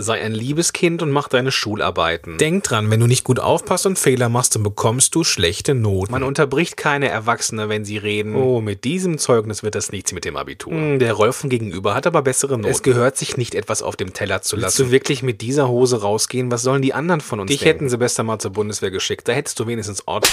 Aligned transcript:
Sei 0.00 0.20
ein 0.20 0.32
liebes 0.32 0.72
Kind 0.72 1.02
und 1.02 1.10
mach 1.10 1.26
deine 1.26 1.50
Schularbeiten. 1.50 2.38
Denk 2.38 2.62
dran, 2.62 2.88
wenn 2.88 3.00
du 3.00 3.08
nicht 3.08 3.24
gut 3.24 3.40
aufpasst 3.40 3.84
und 3.84 3.98
Fehler 3.98 4.28
machst, 4.28 4.54
dann 4.54 4.62
bekommst 4.62 5.12
du 5.16 5.24
schlechte 5.24 5.74
Noten. 5.74 6.12
Man 6.12 6.22
unterbricht 6.22 6.76
keine 6.76 7.08
Erwachsene, 7.08 7.68
wenn 7.68 7.84
sie 7.84 7.96
reden. 7.96 8.36
Oh, 8.36 8.60
mit 8.60 8.84
diesem 8.84 9.18
Zeugnis 9.18 9.64
wird 9.64 9.74
das 9.74 9.90
nichts 9.90 10.12
mit 10.12 10.24
dem 10.24 10.36
Abitur. 10.36 10.72
Hm, 10.72 11.00
der 11.00 11.14
Rolf 11.14 11.34
von 11.34 11.50
gegenüber 11.50 11.96
hat 11.96 12.06
aber 12.06 12.22
bessere 12.22 12.56
Noten. 12.58 12.70
Es 12.70 12.84
gehört 12.84 13.16
sich 13.16 13.36
nicht 13.36 13.56
etwas 13.56 13.82
auf 13.82 13.96
dem 13.96 14.12
Teller 14.12 14.40
zu 14.40 14.54
lassen. 14.54 14.66
Willst 14.66 14.78
du 14.78 14.90
wirklich 14.92 15.24
mit 15.24 15.40
dieser 15.40 15.66
Hose 15.68 16.00
rausgehen? 16.00 16.52
Was 16.52 16.62
sollen 16.62 16.80
die 16.82 16.94
anderen 16.94 17.20
von 17.20 17.40
uns 17.40 17.48
Dich 17.48 17.58
denken? 17.60 17.78
hätten 17.80 17.88
sie 17.88 17.98
besser 17.98 18.22
mal 18.22 18.38
zur 18.38 18.52
Bundeswehr 18.52 18.92
geschickt. 18.92 19.26
Da 19.26 19.32
hättest 19.32 19.58
du 19.58 19.66
wenigstens 19.66 20.06
Ort. 20.06 20.28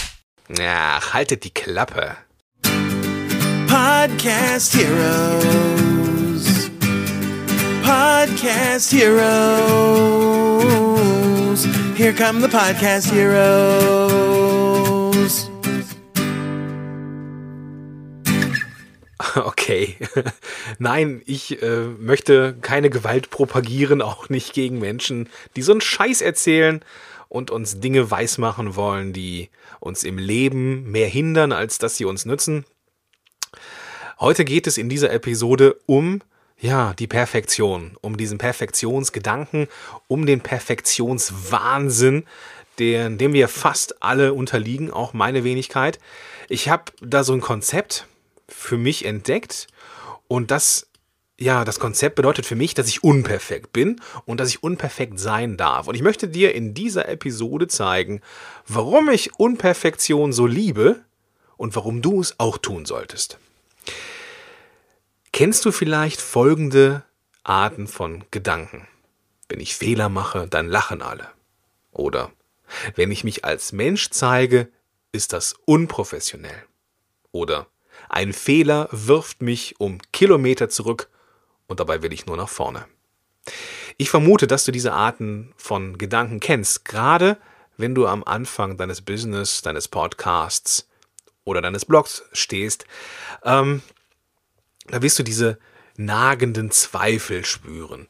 Ach, 0.61 1.13
haltet 1.15 1.43
die 1.43 1.51
Klappe. 1.53 2.17
Podcast 3.67 4.75
Heroes. 4.75 5.94
Podcast 7.85 8.91
heroes. 8.91 9.15
Here 11.95 12.13
come 12.13 12.41
the 12.41 12.47
podcast 12.47 13.11
heroes. 13.11 14.25
Okay. 19.35 19.97
Nein, 20.79 21.21
ich 21.25 21.61
äh, 21.61 21.87
möchte 21.99 22.55
keine 22.61 22.89
Gewalt 22.89 23.31
propagieren, 23.31 24.01
auch 24.01 24.29
nicht 24.29 24.53
gegen 24.53 24.79
Menschen, 24.79 25.27
die 25.55 25.61
so 25.61 25.73
einen 25.73 25.81
Scheiß 25.81 26.21
erzählen 26.21 26.79
und 27.27 27.51
uns 27.51 27.81
Dinge 27.81 28.11
weismachen 28.11 28.77
wollen, 28.77 29.11
die 29.11 29.49
uns 29.79 30.03
im 30.03 30.19
Leben 30.19 30.89
mehr 30.89 31.09
hindern, 31.09 31.51
als 31.51 31.79
dass 31.79 31.97
sie 31.97 32.05
uns 32.05 32.23
nützen. 32.25 32.63
Heute 34.19 34.45
geht 34.45 34.67
es 34.67 34.77
in 34.77 34.87
dieser 34.87 35.11
Episode 35.11 35.75
um 35.85 36.21
ja, 36.59 36.93
die 36.93 37.07
Perfektion, 37.07 37.97
um 38.01 38.17
diesen 38.17 38.37
Perfektionsgedanken, 38.37 39.67
um 40.07 40.25
den 40.25 40.41
Perfektionswahnsinn, 40.41 42.25
den, 42.79 43.17
dem 43.17 43.33
wir 43.33 43.47
fast 43.47 44.01
alle 44.03 44.33
unterliegen, 44.33 44.91
auch 44.91 45.13
meine 45.13 45.43
Wenigkeit. 45.43 45.99
Ich 46.49 46.69
habe 46.69 46.91
da 47.01 47.23
so 47.23 47.33
ein 47.33 47.41
Konzept 47.41 48.07
für 48.47 48.77
mich 48.77 49.05
entdeckt 49.05 49.67
und 50.27 50.51
das 50.51 50.87
ja, 51.37 51.65
das 51.65 51.79
Konzept 51.79 52.15
bedeutet 52.15 52.45
für 52.45 52.55
mich, 52.55 52.75
dass 52.75 52.87
ich 52.87 53.03
unperfekt 53.03 53.73
bin 53.73 53.99
und 54.23 54.39
dass 54.39 54.47
ich 54.47 54.63
unperfekt 54.63 55.19
sein 55.19 55.57
darf. 55.57 55.87
Und 55.87 55.95
ich 55.95 56.01
möchte 56.01 56.29
dir 56.29 56.55
in 56.55 56.73
dieser 56.73 57.09
Episode 57.09 57.67
zeigen, 57.67 58.21
warum 58.67 59.09
ich 59.09 59.37
Unperfektion 59.37 60.31
so 60.31 60.45
liebe 60.45 61.01
und 61.57 61.75
warum 61.75 62.01
du 62.01 62.21
es 62.21 62.39
auch 62.39 62.57
tun 62.57 62.85
solltest. 62.85 63.37
Kennst 65.35 65.65
du 65.65 65.73
vielleicht 65.73 66.21
folgende 66.21 67.03
Arten 67.43 67.89
von 67.89 68.23
Gedanken? 68.31 68.87
Wenn 69.49 69.59
ich 69.59 69.75
Fehler 69.75 70.07
mache, 70.07 70.47
dann 70.47 70.69
lachen 70.69 71.01
alle. 71.01 71.27
Oder 71.91 72.31
wenn 72.95 73.11
ich 73.11 73.25
mich 73.25 73.43
als 73.43 73.73
Mensch 73.73 74.11
zeige, 74.11 74.69
ist 75.11 75.33
das 75.33 75.53
unprofessionell. 75.65 76.63
Oder 77.33 77.67
ein 78.07 78.31
Fehler 78.31 78.87
wirft 78.93 79.41
mich 79.41 79.77
um 79.77 79.97
Kilometer 80.13 80.69
zurück 80.69 81.09
und 81.67 81.81
dabei 81.81 82.01
will 82.01 82.13
ich 82.13 82.25
nur 82.25 82.37
nach 82.37 82.47
vorne. 82.47 82.85
Ich 83.97 84.09
vermute, 84.09 84.47
dass 84.47 84.63
du 84.63 84.71
diese 84.71 84.93
Arten 84.93 85.53
von 85.57 85.97
Gedanken 85.97 86.39
kennst, 86.39 86.85
gerade 86.85 87.37
wenn 87.75 87.93
du 87.93 88.07
am 88.07 88.23
Anfang 88.23 88.77
deines 88.77 89.01
Business, 89.01 89.61
deines 89.61 89.89
Podcasts 89.89 90.87
oder 91.43 91.61
deines 91.61 91.83
Blogs 91.83 92.23
stehst. 92.31 92.85
Ähm, 93.43 93.81
da 94.87 95.01
wirst 95.01 95.19
du 95.19 95.23
diese 95.23 95.57
nagenden 95.97 96.71
Zweifel 96.71 97.45
spüren. 97.45 98.07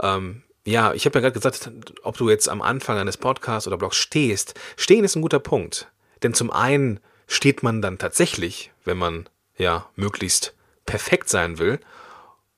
Ähm, 0.00 0.42
ja, 0.64 0.92
ich 0.92 1.06
habe 1.06 1.18
ja 1.18 1.20
gerade 1.20 1.34
gesagt, 1.34 1.70
ob 2.02 2.16
du 2.16 2.28
jetzt 2.28 2.48
am 2.48 2.62
Anfang 2.62 2.98
eines 2.98 3.16
Podcasts 3.16 3.66
oder 3.66 3.78
Blogs 3.78 3.96
stehst. 3.96 4.54
Stehen 4.76 5.04
ist 5.04 5.16
ein 5.16 5.22
guter 5.22 5.38
Punkt. 5.38 5.90
Denn 6.22 6.34
zum 6.34 6.50
einen 6.50 7.00
steht 7.26 7.62
man 7.62 7.80
dann 7.80 7.98
tatsächlich, 7.98 8.72
wenn 8.84 8.98
man 8.98 9.28
ja 9.56 9.88
möglichst 9.96 10.54
perfekt 10.86 11.28
sein 11.28 11.58
will. 11.58 11.80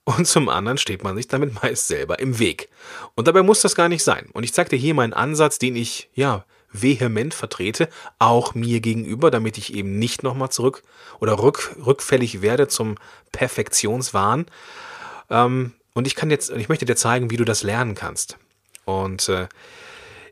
Und 0.04 0.26
zum 0.26 0.48
anderen 0.48 0.78
steht 0.78 1.04
man 1.04 1.16
sich 1.16 1.28
damit 1.28 1.54
meist 1.62 1.86
selber 1.86 2.18
im 2.18 2.38
Weg. 2.38 2.70
Und 3.14 3.28
dabei 3.28 3.42
muss 3.42 3.60
das 3.60 3.76
gar 3.76 3.88
nicht 3.88 4.02
sein. 4.02 4.28
Und 4.32 4.42
ich 4.42 4.52
zeige 4.52 4.70
dir 4.70 4.76
hier 4.76 4.94
meinen 4.94 5.12
Ansatz, 5.12 5.58
den 5.58 5.76
ich 5.76 6.10
ja 6.14 6.44
vehement 6.72 7.34
vertrete, 7.34 7.88
auch 8.18 8.54
mir 8.54 8.80
gegenüber, 8.80 9.30
damit 9.30 9.58
ich 9.58 9.74
eben 9.74 9.98
nicht 9.98 10.22
nochmal 10.22 10.50
zurück 10.50 10.82
oder 11.20 11.38
rück, 11.38 11.76
rückfällig 11.84 12.42
werde 12.42 12.68
zum 12.68 12.96
Perfektionswahn. 13.32 14.46
Ähm, 15.30 15.72
und 15.94 16.06
ich 16.06 16.14
kann 16.14 16.30
jetzt, 16.30 16.50
ich 16.50 16.68
möchte 16.68 16.84
dir 16.84 16.96
zeigen, 16.96 17.30
wie 17.30 17.36
du 17.36 17.44
das 17.44 17.62
lernen 17.62 17.94
kannst. 17.94 18.38
Und 18.84 19.28
äh, 19.28 19.48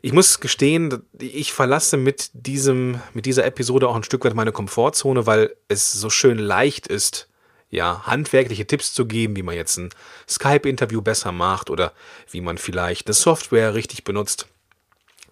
ich 0.01 0.13
muss 0.13 0.39
gestehen, 0.39 1.03
ich 1.19 1.53
verlasse 1.53 1.97
mit 1.97 2.31
diesem, 2.33 2.99
mit 3.13 3.25
dieser 3.25 3.45
Episode 3.45 3.87
auch 3.87 3.95
ein 3.95 4.03
Stück 4.03 4.25
weit 4.25 4.33
meine 4.33 4.51
Komfortzone, 4.51 5.27
weil 5.27 5.55
es 5.67 5.91
so 5.91 6.09
schön 6.09 6.39
leicht 6.39 6.87
ist, 6.87 7.27
ja, 7.69 8.05
handwerkliche 8.05 8.65
Tipps 8.65 8.93
zu 8.93 9.05
geben, 9.05 9.35
wie 9.35 9.43
man 9.43 9.55
jetzt 9.55 9.77
ein 9.77 9.89
Skype-Interview 10.27 11.01
besser 11.01 11.31
macht 11.31 11.69
oder 11.69 11.93
wie 12.29 12.41
man 12.41 12.57
vielleicht 12.57 13.07
eine 13.07 13.13
Software 13.13 13.75
richtig 13.75 14.03
benutzt. 14.03 14.47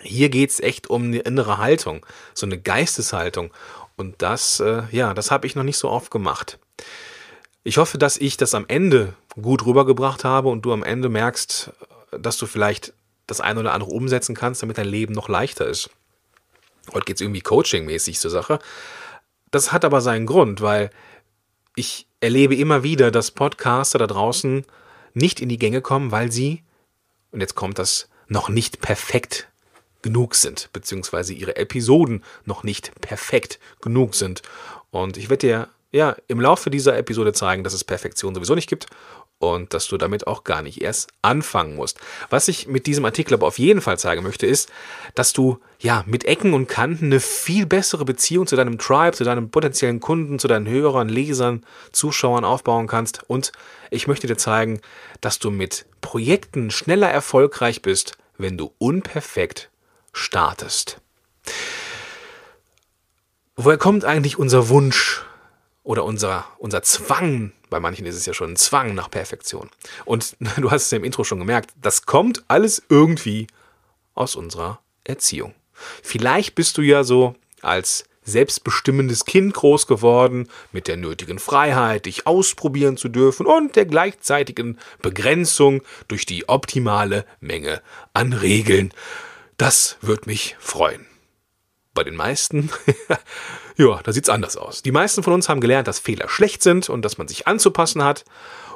Hier 0.02 0.30
geht 0.30 0.50
es 0.50 0.60
echt 0.60 0.90
um 0.90 1.06
eine 1.06 1.20
innere 1.20 1.58
Haltung, 1.58 2.06
so 2.34 2.46
eine 2.46 2.60
Geisteshaltung. 2.60 3.52
Und 3.98 4.22
das, 4.22 4.60
äh, 4.60 4.84
ja, 4.92 5.14
das 5.14 5.30
habe 5.30 5.46
ich 5.46 5.56
noch 5.56 5.64
nicht 5.64 5.78
so 5.78 5.90
oft 5.90 6.10
gemacht. 6.10 6.58
Ich 7.64 7.78
hoffe, 7.78 7.98
dass 7.98 8.18
ich 8.18 8.38
das 8.38 8.56
am 8.56 8.66
Ende 8.68 9.14
gut 9.42 9.66
rübergebracht 9.66 10.24
habe 10.24 10.48
und 10.48 10.64
du 10.64 10.72
am 10.72 10.84
Ende 10.84 11.10
merkst, 11.10 11.72
dass 12.12 12.38
du 12.38 12.46
vielleicht 12.46 12.94
das 13.28 13.42
eine 13.42 13.60
oder 13.60 13.74
andere 13.74 13.92
umsetzen 13.92 14.36
kannst, 14.36 14.64
damit 14.64 14.78
dein 14.78 14.88
Leben 14.88 15.14
noch 15.14 15.28
leichter 15.28 15.68
ist. 15.68 15.90
Heute 16.94 17.06
geht 17.06 17.18
es 17.18 17.22
irgendwie 17.22 17.42
coachingmäßig 17.42 18.20
zur 18.20 18.32
Sache. 18.32 18.60
Das 19.52 19.72
hat 19.72 19.86
aber 19.86 20.02
seinen 20.02 20.26
Grund, 20.26 20.62
weil 20.62 20.90
ich 21.76 22.08
erlebe 22.22 22.56
immer 22.56 22.84
wieder, 22.84 23.12
dass 23.12 23.32
Podcaster 23.32 24.00
da 24.00 24.08
draußen 24.08 24.66
nicht 25.14 25.42
in 25.42 25.50
die 25.50 25.60
Gänge 25.60 25.82
kommen, 25.82 26.12
weil 26.12 26.32
sie, 26.32 26.64
und 27.32 27.42
jetzt 27.42 27.56
kommt 27.56 27.80
das, 27.80 28.10
noch 28.28 28.50
nicht 28.50 28.82
perfekt 28.82 29.48
genug 30.02 30.36
sind, 30.36 30.70
beziehungsweise 30.74 31.34
ihre 31.34 31.56
Episoden 31.56 32.24
noch 32.46 32.64
nicht 32.64 32.92
perfekt 33.02 33.60
genug 33.82 34.16
sind. 34.16 34.42
Und 34.92 35.18
ich 35.18 35.30
werde 35.30 35.48
dir 35.48 35.68
ja 35.92 36.16
im 36.28 36.40
Laufe 36.40 36.70
dieser 36.70 36.98
Episode 36.98 37.34
zeigen, 37.34 37.64
dass 37.64 37.74
es 37.74 37.84
Perfektion 37.84 38.36
sowieso 38.36 38.56
nicht 38.56 38.70
gibt 38.70 38.88
und 39.40 39.74
dass 39.74 39.88
du 39.88 39.98
damit 39.98 40.28
auch 40.28 40.44
gar 40.44 40.62
nicht 40.62 40.82
erst 40.82 41.12
anfangen 41.22 41.76
musst. 41.76 42.00
Was 42.30 42.48
ich 42.50 42.68
mit 42.68 42.86
diesem 42.86 43.06
Artikel 43.06 43.34
aber 43.34 43.48
auf 43.48 43.58
jeden 43.58 43.82
Fall 43.82 43.98
zeigen 43.98 44.22
möchte, 44.22 44.46
ist, 44.46 44.70
dass 45.16 45.34
du 45.34 45.60
ja 45.80 46.04
mit 46.06 46.26
Ecken 46.26 46.54
und 46.54 46.68
Kanten 46.68 47.06
eine 47.06 47.22
viel 47.22 47.66
bessere 47.66 48.06
Beziehung 48.06 48.48
zu 48.48 48.58
deinem 48.58 48.78
Tribe, 48.78 49.16
zu 49.16 49.24
deinen 49.24 49.50
potenziellen 49.50 50.02
Kunden, 50.02 50.40
zu 50.40 50.48
deinen 50.48 50.68
Hörern, 50.68 51.10
Lesern, 51.10 51.66
Zuschauern 51.94 52.44
aufbauen 52.44 52.88
kannst. 52.88 53.24
Und 53.28 53.54
ich 53.90 54.08
möchte 54.08 54.28
dir 54.28 54.38
zeigen, 54.38 54.82
dass 55.22 55.40
du 55.40 55.50
mit 55.52 55.86
Projekten 56.02 56.70
schneller 56.70 57.10
erfolgreich 57.10 57.82
bist, 57.82 58.18
wenn 58.38 58.58
du 58.58 58.74
unperfekt 58.78 59.70
startest. 60.20 61.02
Woher 63.56 63.78
kommt 63.78 64.06
eigentlich 64.06 64.38
unser 64.38 64.70
Wunsch 64.70 65.24
oder 65.84 66.06
unser, 66.06 66.46
unser 66.60 66.82
Zwang? 66.84 67.52
Bei 67.70 67.80
manchen 67.80 68.06
ist 68.06 68.16
es 68.16 68.26
ja 68.26 68.34
schon 68.34 68.52
ein 68.52 68.56
Zwang 68.56 68.96
nach 68.96 69.12
Perfektion. 69.12 69.70
Und 70.06 70.36
du 70.58 70.72
hast 70.72 70.86
es 70.86 70.92
ja 70.92 70.98
im 70.98 71.04
Intro 71.04 71.24
schon 71.24 71.40
gemerkt, 71.40 71.72
das 71.82 72.06
kommt 72.06 72.44
alles 72.48 72.82
irgendwie 72.90 73.48
aus 74.14 74.36
unserer 74.36 74.80
Erziehung. 75.04 75.54
Vielleicht 76.04 76.56
bist 76.56 76.78
du 76.78 76.82
ja 76.82 77.04
so 77.04 77.36
als 77.62 78.06
selbstbestimmendes 78.24 79.26
Kind 79.26 79.54
groß 79.54 79.88
geworden, 79.88 80.48
mit 80.72 80.88
der 80.88 80.98
nötigen 80.98 81.40
Freiheit, 81.40 82.06
dich 82.06 82.28
ausprobieren 82.28 82.96
zu 82.96 83.10
dürfen 83.10 83.46
und 83.46 83.76
der 83.76 83.86
gleichzeitigen 83.86 84.78
Begrenzung 85.02 85.82
durch 86.08 86.26
die 86.26 86.48
optimale 86.48 87.26
Menge 87.40 87.82
an 88.14 88.34
Regeln. 88.34 88.94
Das 89.60 89.98
würde 90.00 90.22
mich 90.26 90.56
freuen. 90.58 91.06
Bei 91.94 92.06
den 92.06 92.16
meisten, 92.16 92.70
ja, 93.78 94.00
da 94.04 94.14
sieht's 94.14 94.30
anders 94.30 94.56
aus. 94.56 94.84
Die 94.84 94.94
meisten 94.94 95.22
von 95.22 95.34
uns 95.34 95.50
haben 95.50 95.60
gelernt, 95.60 95.86
dass 95.86 96.00
Fehler 96.00 96.30
schlecht 96.30 96.64
sind 96.64 96.88
und 96.88 97.04
dass 97.04 97.18
man 97.18 97.28
sich 97.28 97.46
anzupassen 97.46 98.02
hat 98.02 98.24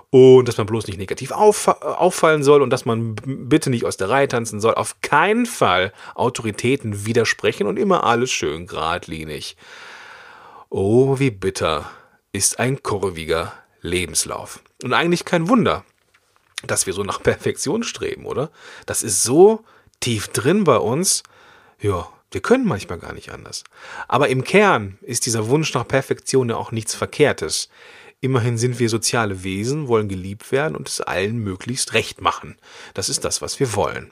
und 0.09 0.45
dass 0.45 0.57
man 0.57 0.67
bloß 0.67 0.87
nicht 0.87 0.97
negativ 0.97 1.31
auff 1.31 1.69
auffallen 1.69 2.43
soll 2.43 2.61
und 2.61 2.69
dass 2.69 2.83
man 2.83 3.15
bitte 3.15 3.69
nicht 3.69 3.85
aus 3.85 3.95
der 3.95 4.09
Reihe 4.09 4.27
tanzen 4.27 4.59
soll. 4.59 4.73
Auf 4.73 4.99
keinen 5.01 5.45
Fall 5.45 5.93
Autoritäten 6.15 7.05
widersprechen 7.05 7.65
und 7.65 7.79
immer 7.79 8.03
alles 8.03 8.31
schön 8.31 8.67
geradlinig. 8.67 9.55
Oh, 10.67 11.17
wie 11.17 11.31
bitter 11.31 11.89
ist 12.33 12.59
ein 12.59 12.83
kurviger 12.83 13.53
Lebenslauf. 13.79 14.59
Und 14.83 14.91
eigentlich 14.91 15.23
kein 15.23 15.47
Wunder, 15.47 15.85
dass 16.67 16.87
wir 16.87 16.93
so 16.93 17.03
nach 17.03 17.23
Perfektion 17.23 17.83
streben, 17.83 18.25
oder? 18.25 18.51
Das 18.85 19.01
ist 19.01 19.23
so 19.23 19.63
tief 20.03 20.27
drin 20.27 20.65
bei 20.65 20.77
uns, 20.77 21.23
ja, 21.79 22.09
wir 22.31 22.41
können 22.41 22.65
manchmal 22.65 22.99
gar 22.99 23.13
nicht 23.13 23.31
anders. 23.31 23.63
Aber 24.07 24.27
im 24.27 24.43
Kern 24.43 24.97
ist 25.01 25.25
dieser 25.25 25.47
Wunsch 25.47 25.73
nach 25.73 25.87
Perfektion 25.87 26.49
ja 26.49 26.57
auch 26.57 26.71
nichts 26.71 26.93
Verkehrtes. 26.93 27.69
Immerhin 28.19 28.57
sind 28.57 28.79
wir 28.79 28.89
soziale 28.89 29.43
Wesen, 29.43 29.87
wollen 29.87 30.09
geliebt 30.09 30.51
werden 30.51 30.75
und 30.75 30.89
es 30.89 30.99
allen 30.99 31.37
möglichst 31.37 31.93
recht 31.93 32.21
machen. 32.21 32.57
Das 32.93 33.07
ist 33.07 33.23
das, 33.23 33.41
was 33.41 33.59
wir 33.59 33.75
wollen. 33.75 34.11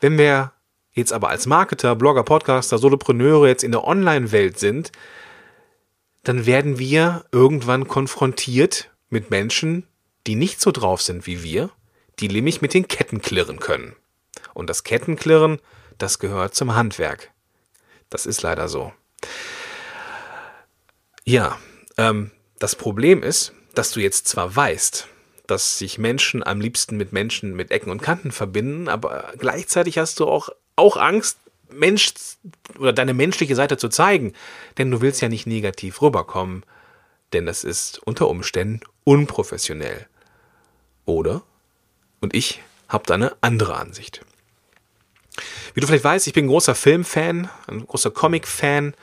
Wenn 0.00 0.18
wir 0.18 0.52
jetzt 0.92 1.12
aber 1.12 1.30
als 1.30 1.46
Marketer, 1.46 1.94
Blogger, 1.94 2.22
Podcaster, 2.22 2.76
Solopreneure 2.76 3.48
jetzt 3.48 3.64
in 3.64 3.72
der 3.72 3.84
Online-Welt 3.84 4.58
sind, 4.58 4.92
dann 6.24 6.44
werden 6.44 6.78
wir 6.78 7.24
irgendwann 7.32 7.88
konfrontiert 7.88 8.90
mit 9.08 9.30
Menschen, 9.30 9.86
die 10.26 10.34
nicht 10.34 10.60
so 10.60 10.72
drauf 10.72 11.00
sind 11.00 11.26
wie 11.26 11.42
wir, 11.42 11.70
die 12.18 12.28
nämlich 12.28 12.60
mit 12.60 12.74
den 12.74 12.88
Ketten 12.88 13.22
klirren 13.22 13.60
können. 13.60 13.94
Und 14.56 14.70
das 14.70 14.84
Kettenklirren, 14.84 15.60
das 15.98 16.18
gehört 16.18 16.54
zum 16.54 16.74
Handwerk. 16.74 17.30
Das 18.08 18.24
ist 18.24 18.40
leider 18.40 18.68
so. 18.68 18.90
Ja, 21.24 21.58
ähm, 21.98 22.30
das 22.58 22.74
Problem 22.74 23.22
ist, 23.22 23.52
dass 23.74 23.90
du 23.90 24.00
jetzt 24.00 24.28
zwar 24.28 24.56
weißt, 24.56 25.08
dass 25.46 25.76
sich 25.76 25.98
Menschen 25.98 26.42
am 26.42 26.58
liebsten 26.58 26.96
mit 26.96 27.12
Menschen 27.12 27.54
mit 27.54 27.70
Ecken 27.70 27.90
und 27.90 28.00
Kanten 28.00 28.32
verbinden, 28.32 28.88
aber 28.88 29.34
gleichzeitig 29.36 29.98
hast 29.98 30.20
du 30.20 30.26
auch, 30.26 30.48
auch 30.74 30.96
Angst, 30.96 31.36
Mensch 31.68 32.14
oder 32.78 32.94
deine 32.94 33.12
menschliche 33.12 33.56
Seite 33.56 33.76
zu 33.76 33.90
zeigen, 33.90 34.32
denn 34.78 34.90
du 34.90 35.02
willst 35.02 35.20
ja 35.20 35.28
nicht 35.28 35.46
negativ 35.46 36.00
rüberkommen, 36.00 36.64
denn 37.34 37.44
das 37.44 37.62
ist 37.62 37.98
unter 37.98 38.26
Umständen 38.26 38.80
unprofessionell. 39.04 40.06
Oder? 41.04 41.42
Und 42.20 42.34
ich 42.34 42.62
habe 42.88 43.04
da 43.06 43.14
eine 43.14 43.36
andere 43.42 43.76
Ansicht. 43.76 44.24
Wie 45.74 45.80
du 45.80 45.86
vielleicht 45.86 46.04
weißt, 46.04 46.26
ich 46.26 46.32
bin 46.32 46.46
ein 46.46 46.48
großer 46.48 46.74
Filmfan, 46.74 47.48
ein 47.66 47.86
großer 47.86 48.10
Comic-Fan 48.10 48.94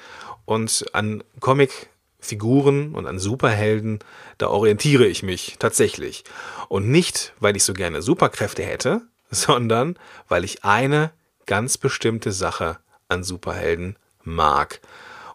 und 0.45 0.85
an 0.93 1.23
Comic 1.39 1.89
Figuren 2.19 2.95
und 2.95 3.05
an 3.05 3.19
Superhelden, 3.19 3.99
da 4.37 4.47
orientiere 4.47 5.05
ich 5.05 5.23
mich 5.23 5.57
tatsächlich. 5.59 6.23
Und 6.69 6.89
nicht, 6.89 7.33
weil 7.39 7.55
ich 7.55 7.63
so 7.63 7.73
gerne 7.73 8.01
Superkräfte 8.01 8.63
hätte, 8.63 9.01
sondern 9.29 9.97
weil 10.27 10.43
ich 10.43 10.63
eine 10.63 11.11
ganz 11.45 11.77
bestimmte 11.77 12.31
Sache 12.31 12.77
an 13.09 13.23
Superhelden 13.23 13.97
mag. 14.23 14.79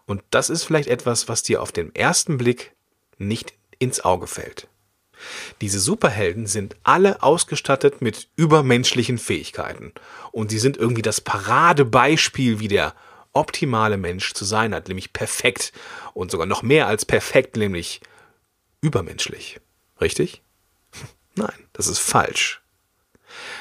Und 0.05 0.23
das 0.31 0.49
ist 0.49 0.63
vielleicht 0.63 0.89
etwas, 0.89 1.27
was 1.29 1.43
dir 1.43 1.61
auf 1.61 1.71
den 1.71 1.93
ersten 1.93 2.37
Blick 2.37 2.73
nicht 3.17 3.53
ins 3.77 4.03
Auge 4.03 4.25
fällt. 4.25 4.67
Diese 5.61 5.79
Superhelden 5.79 6.47
sind 6.47 6.75
alle 6.83 7.23
ausgestattet 7.23 8.01
mit 8.01 8.29
übermenschlichen 8.35 9.17
Fähigkeiten. 9.17 9.93
Und 10.31 10.51
sie 10.51 10.59
sind 10.59 10.77
irgendwie 10.77 11.01
das 11.01 11.21
Paradebeispiel, 11.21 12.59
wie 12.59 12.67
der 12.67 12.93
optimale 13.33 13.97
Mensch 13.97 14.33
zu 14.33 14.45
sein 14.45 14.73
hat, 14.73 14.87
nämlich 14.87 15.13
perfekt 15.13 15.71
und 16.13 16.31
sogar 16.31 16.47
noch 16.47 16.63
mehr 16.63 16.87
als 16.87 17.05
perfekt, 17.05 17.57
nämlich 17.57 18.01
übermenschlich. 18.81 19.59
Richtig? 20.01 20.41
Nein, 21.35 21.67
das 21.73 21.87
ist 21.87 21.99
falsch. 21.99 22.61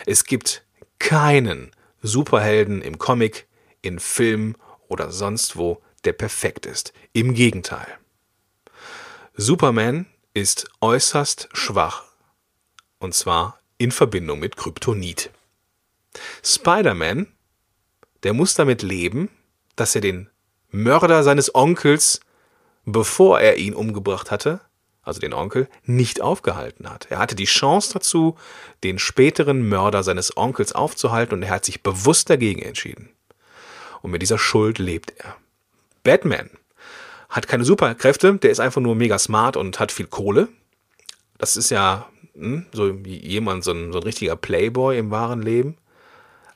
Es 0.06 0.24
gibt 0.24 0.64
keinen 0.98 1.70
Superhelden 2.02 2.82
im 2.82 2.98
Comic, 2.98 3.46
in 3.82 3.98
Film 3.98 4.56
oder 4.88 5.10
sonst 5.10 5.56
wo, 5.56 5.82
der 6.04 6.12
perfekt 6.12 6.66
ist. 6.66 6.92
Im 7.12 7.34
Gegenteil. 7.34 7.86
Superman 9.36 10.06
ist 10.38 10.70
äußerst 10.80 11.48
schwach. 11.52 12.04
Und 13.00 13.12
zwar 13.12 13.58
in 13.76 13.90
Verbindung 13.90 14.38
mit 14.38 14.56
Kryptonit. 14.56 15.30
Spider-Man, 16.44 17.26
der 18.22 18.32
muss 18.32 18.54
damit 18.54 18.82
leben, 18.82 19.30
dass 19.74 19.94
er 19.94 20.00
den 20.00 20.30
Mörder 20.70 21.22
seines 21.24 21.54
Onkels, 21.54 22.20
bevor 22.84 23.40
er 23.40 23.56
ihn 23.56 23.74
umgebracht 23.74 24.30
hatte, 24.30 24.60
also 25.02 25.20
den 25.20 25.32
Onkel, 25.32 25.68
nicht 25.84 26.20
aufgehalten 26.20 26.88
hat. 26.88 27.06
Er 27.10 27.18
hatte 27.18 27.34
die 27.34 27.44
Chance 27.44 27.94
dazu, 27.94 28.36
den 28.84 28.98
späteren 28.98 29.68
Mörder 29.68 30.02
seines 30.04 30.36
Onkels 30.36 30.72
aufzuhalten 30.72 31.34
und 31.34 31.42
er 31.42 31.50
hat 31.50 31.64
sich 31.64 31.82
bewusst 31.82 32.30
dagegen 32.30 32.62
entschieden. 32.62 33.10
Und 34.02 34.12
mit 34.12 34.22
dieser 34.22 34.38
Schuld 34.38 34.78
lebt 34.78 35.14
er. 35.18 35.36
Batman 36.04 36.50
hat 37.28 37.48
keine 37.48 37.64
Superkräfte, 37.64 38.34
der 38.36 38.50
ist 38.50 38.60
einfach 38.60 38.80
nur 38.80 38.94
mega 38.94 39.18
smart 39.18 39.56
und 39.56 39.78
hat 39.80 39.92
viel 39.92 40.06
Kohle. 40.06 40.48
Das 41.36 41.56
ist 41.56 41.70
ja 41.70 42.08
hm, 42.34 42.66
so 42.72 42.88
jemand, 42.90 43.64
so 43.64 43.72
ein, 43.72 43.92
so 43.92 43.98
ein 43.98 44.04
richtiger 44.04 44.36
Playboy 44.36 44.98
im 44.98 45.10
wahren 45.10 45.42
Leben. 45.42 45.76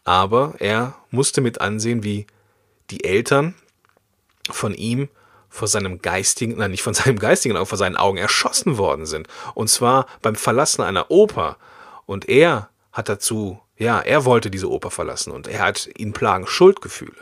Aber 0.05 0.55
er 0.59 0.95
musste 1.11 1.41
mit 1.41 1.61
ansehen, 1.61 2.03
wie 2.03 2.27
die 2.91 3.05
Eltern 3.05 3.55
von 4.51 4.75
ihm 4.75 5.09
vor 5.49 5.69
seinem 5.69 6.01
geistigen, 6.01 6.57
nein, 6.57 6.71
nicht 6.71 6.83
von 6.83 6.95
seinem 6.95 7.19
geistigen, 7.19 7.57
aber 7.57 7.67
vor 7.67 7.79
seinen 7.79 7.97
Augen 7.97 8.19
erschossen 8.19 8.79
worden 8.79 9.07
sind. 9.07 9.29
Und 9.55 9.69
zwar 9.69 10.07
beim 10.23 10.35
Verlassen 10.35 10.83
einer 10.83 11.11
Oper. 11.11 11.59
Und 12.07 12.29
er 12.29 12.71
hat 12.93 13.09
dazu, 13.09 13.61
ja, 13.77 14.01
er 14.01 14.25
wollte 14.25 14.51
diese 14.51 14.71
Oper 14.71 14.91
verlassen 14.91 15.33
und 15.33 15.49
er 15.49 15.61
hat 15.61 15.89
ihn 15.97 16.13
plagen 16.13 16.47
Schuldgefühle. 16.47 17.17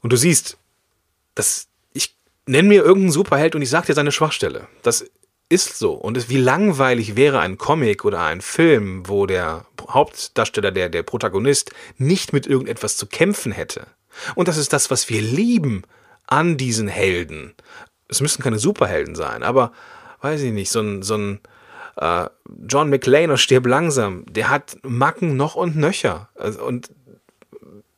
Und 0.00 0.12
du 0.12 0.16
siehst, 0.16 0.58
das, 1.34 1.68
ich 1.92 2.16
nenne 2.46 2.68
mir 2.68 2.82
irgendeinen 2.82 3.12
Superheld 3.12 3.54
und 3.54 3.62
ich 3.62 3.70
sage 3.70 3.86
dir 3.86 3.94
seine 3.94 4.12
Schwachstelle. 4.12 4.68
Das 4.82 5.04
ist 5.48 5.78
so. 5.78 5.92
Und 5.92 6.30
wie 6.30 6.38
langweilig 6.38 7.14
wäre 7.14 7.40
ein 7.40 7.58
Comic 7.58 8.04
oder 8.04 8.22
ein 8.22 8.40
Film, 8.40 9.06
wo 9.06 9.26
der 9.26 9.66
Hauptdarsteller, 9.88 10.72
der, 10.72 10.88
der 10.88 11.02
Protagonist, 11.02 11.72
nicht 11.98 12.32
mit 12.32 12.46
irgendetwas 12.46 12.96
zu 12.96 13.06
kämpfen 13.06 13.52
hätte. 13.52 13.86
Und 14.34 14.48
das 14.48 14.56
ist 14.56 14.72
das, 14.72 14.90
was 14.90 15.08
wir 15.10 15.20
lieben 15.20 15.82
an 16.26 16.56
diesen 16.56 16.88
Helden. 16.88 17.54
Es 18.08 18.20
müssen 18.20 18.42
keine 18.42 18.58
Superhelden 18.58 19.14
sein, 19.14 19.42
aber 19.42 19.72
weiß 20.22 20.40
ich 20.42 20.52
nicht, 20.52 20.70
so 20.70 20.80
ein, 20.80 21.02
so 21.02 21.16
ein 21.16 21.40
äh, 21.96 22.28
John 22.66 22.88
McClane 22.88 23.34
aus 23.34 23.42
Stirb 23.42 23.66
langsam, 23.66 24.24
der 24.26 24.48
hat 24.48 24.78
Macken 24.82 25.36
noch 25.36 25.54
und 25.54 25.76
nöcher. 25.76 26.30
Also, 26.34 26.64
und 26.64 26.90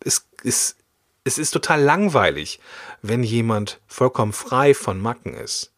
es 0.00 0.26
ist, 0.42 0.76
es 1.25 1.38
ist 1.38 1.50
total 1.50 1.82
langweilig, 1.82 2.61
wenn 3.03 3.23
jemand 3.23 3.81
vollkommen 3.87 4.32
frei 4.32 4.75
von 4.75 5.00
Macken 5.00 5.35
ist 5.35 5.73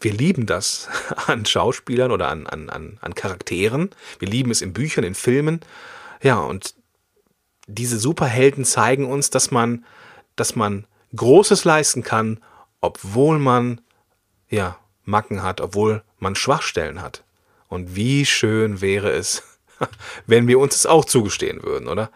wir 0.00 0.12
lieben 0.12 0.46
das 0.46 0.88
an 1.26 1.44
Schauspielern 1.44 2.12
oder 2.12 2.28
an, 2.28 2.46
an, 2.46 2.70
an, 2.70 2.98
an 3.00 3.14
Charakteren. 3.14 3.90
Wir 4.18 4.28
lieben 4.28 4.50
es 4.50 4.62
in 4.62 4.72
Büchern, 4.72 5.04
in 5.04 5.14
Filmen. 5.14 5.60
Ja, 6.22 6.38
und 6.38 6.74
diese 7.66 7.98
Superhelden 7.98 8.64
zeigen 8.64 9.06
uns, 9.06 9.30
dass 9.30 9.50
man, 9.50 9.84
dass 10.36 10.56
man 10.56 10.86
Großes 11.14 11.64
leisten 11.64 12.02
kann, 12.02 12.42
obwohl 12.80 13.38
man, 13.38 13.80
ja, 14.48 14.78
Macken 15.04 15.42
hat, 15.42 15.60
obwohl 15.60 16.02
man 16.18 16.34
Schwachstellen 16.34 17.02
hat. 17.02 17.24
Und 17.68 17.96
wie 17.96 18.26
schön 18.26 18.80
wäre 18.80 19.10
es, 19.10 19.42
wenn 20.26 20.46
wir 20.48 20.58
uns 20.58 20.76
es 20.76 20.86
auch 20.86 21.04
zugestehen 21.04 21.62
würden, 21.62 21.88
oder? 21.88 22.10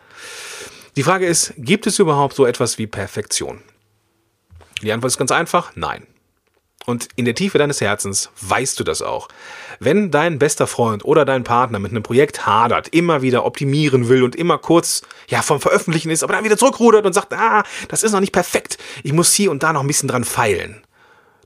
Die 0.95 1.03
Frage 1.03 1.27
ist, 1.27 1.55
gibt 1.57 1.87
es 1.87 1.99
überhaupt 1.99 2.35
so 2.35 2.45
etwas 2.45 2.77
wie 2.77 2.87
Perfektion? 2.87 3.63
Die 4.83 4.93
Antwort 4.93 5.13
ist 5.13 5.19
ganz 5.19 5.31
einfach, 5.31 5.73
nein. 5.75 6.07
Und 6.85 7.09
in 7.17 7.25
der 7.25 7.35
Tiefe 7.35 7.59
deines 7.59 7.81
Herzens 7.81 8.31
weißt 8.41 8.79
du 8.79 8.85
das 8.85 9.01
auch. 9.01 9.29
Wenn 9.79 10.11
dein 10.11 10.39
bester 10.39 10.67
Freund 10.67 11.05
oder 11.05 11.25
dein 11.25 11.45
Partner 11.45 11.79
mit 11.79 11.93
einem 11.93 12.03
Projekt 12.03 12.45
hadert, 12.45 12.89
immer 12.89 13.23
wieder 13.23 13.47
optimieren 13.47 14.09
will 14.09 14.23
und 14.23 14.37
immer 14.37 14.59
kurz 14.59 15.03
ja 15.29 15.41
vom 15.41 15.61
Veröffentlichen 15.61 16.11
ist, 16.11 16.23
aber 16.25 16.35
dann 16.35 16.45
wieder 16.45 16.59
zurückrudert 16.59 17.07
und 17.07 17.13
sagt, 17.13 17.33
ah, 17.33 17.63
das 17.89 18.03
ist 18.03 18.13
noch 18.13 18.21
nicht 18.21 18.33
perfekt, 18.33 18.79
ich 19.03 19.13
muss 19.13 19.33
hier 19.33 19.51
und 19.51 19.63
da 19.63 19.73
noch 19.73 19.83
ein 19.83 19.87
bisschen 19.87 20.09
dran 20.09 20.25
feilen. 20.25 20.83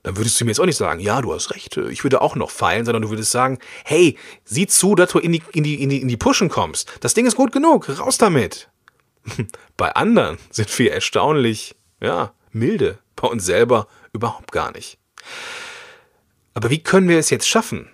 Dann 0.03 0.17
würdest 0.17 0.41
du 0.41 0.45
mir 0.45 0.51
jetzt 0.51 0.59
auch 0.59 0.65
nicht 0.65 0.77
sagen, 0.77 0.99
ja, 0.99 1.21
du 1.21 1.33
hast 1.33 1.51
recht, 1.51 1.77
ich 1.77 2.03
würde 2.03 2.21
auch 2.21 2.35
noch 2.35 2.49
feilen, 2.49 2.85
sondern 2.85 3.03
du 3.03 3.09
würdest 3.09 3.31
sagen, 3.31 3.59
hey, 3.85 4.17
sieh 4.43 4.67
zu, 4.67 4.95
dass 4.95 5.11
du 5.11 5.19
in 5.19 5.33
die, 5.33 5.43
in 5.53 5.63
die, 5.63 5.83
in 5.83 6.07
die, 6.07 6.17
Pushen 6.17 6.49
kommst. 6.49 6.91
Das 7.01 7.13
Ding 7.13 7.25
ist 7.25 7.35
gut 7.35 7.51
genug, 7.51 7.87
raus 7.99 8.17
damit. 8.17 8.69
Bei 9.77 9.95
anderen 9.95 10.37
sind 10.49 10.77
wir 10.79 10.91
erstaunlich, 10.93 11.75
ja, 12.01 12.33
milde. 12.51 12.99
Bei 13.15 13.27
uns 13.27 13.45
selber 13.45 13.87
überhaupt 14.13 14.51
gar 14.51 14.71
nicht. 14.71 14.99
Aber 16.53 16.69
wie 16.69 16.81
können 16.81 17.09
wir 17.09 17.19
es 17.19 17.29
jetzt 17.29 17.47
schaffen? 17.47 17.89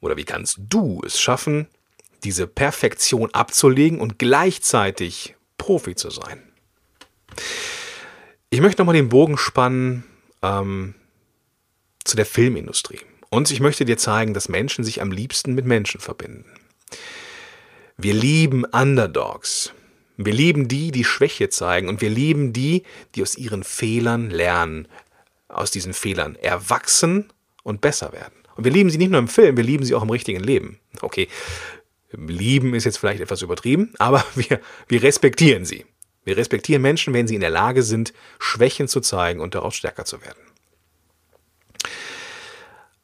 Oder 0.00 0.16
wie 0.16 0.24
kannst 0.24 0.58
du 0.60 1.02
es 1.04 1.20
schaffen, 1.20 1.66
diese 2.24 2.46
Perfektion 2.46 3.32
abzulegen 3.32 4.00
und 4.00 4.18
gleichzeitig 4.18 5.34
Profi 5.56 5.94
zu 5.94 6.10
sein? 6.10 6.42
Ich 8.50 8.60
möchte 8.60 8.80
nochmal 8.80 8.94
den 8.94 9.08
Bogen 9.08 9.36
spannen 9.36 10.04
ähm, 10.42 10.94
zu 12.04 12.16
der 12.16 12.26
Filmindustrie. 12.26 13.00
Und 13.30 13.50
ich 13.50 13.60
möchte 13.60 13.84
dir 13.84 13.98
zeigen, 13.98 14.32
dass 14.32 14.48
Menschen 14.48 14.84
sich 14.84 15.02
am 15.02 15.12
liebsten 15.12 15.54
mit 15.54 15.66
Menschen 15.66 16.00
verbinden. 16.00 16.46
Wir 17.98 18.14
lieben 18.14 18.64
Underdogs. 18.64 19.72
Wir 20.18 20.32
lieben 20.32 20.66
die, 20.66 20.90
die 20.90 21.04
Schwäche 21.04 21.48
zeigen. 21.48 21.88
Und 21.88 22.00
wir 22.00 22.10
lieben 22.10 22.52
die, 22.52 22.82
die 23.14 23.22
aus 23.22 23.36
ihren 23.38 23.62
Fehlern 23.64 24.30
lernen, 24.30 24.88
aus 25.46 25.70
diesen 25.70 25.94
Fehlern 25.94 26.34
erwachsen 26.34 27.32
und 27.62 27.80
besser 27.80 28.12
werden. 28.12 28.34
Und 28.56 28.64
wir 28.64 28.72
lieben 28.72 28.90
sie 28.90 28.98
nicht 28.98 29.10
nur 29.10 29.20
im 29.20 29.28
Film, 29.28 29.56
wir 29.56 29.64
lieben 29.64 29.84
sie 29.84 29.94
auch 29.94 30.02
im 30.02 30.10
richtigen 30.10 30.42
Leben. 30.42 30.80
Okay, 31.00 31.28
lieben 32.10 32.74
ist 32.74 32.84
jetzt 32.84 32.98
vielleicht 32.98 33.20
etwas 33.20 33.42
übertrieben, 33.42 33.94
aber 33.98 34.24
wir, 34.34 34.60
wir 34.88 35.02
respektieren 35.02 35.64
sie. 35.64 35.86
Wir 36.24 36.36
respektieren 36.36 36.82
Menschen, 36.82 37.14
wenn 37.14 37.28
sie 37.28 37.36
in 37.36 37.40
der 37.40 37.50
Lage 37.50 37.82
sind, 37.84 38.12
Schwächen 38.40 38.88
zu 38.88 39.00
zeigen 39.00 39.40
und 39.40 39.54
daraus 39.54 39.76
stärker 39.76 40.04
zu 40.04 40.20
werden. 40.20 40.42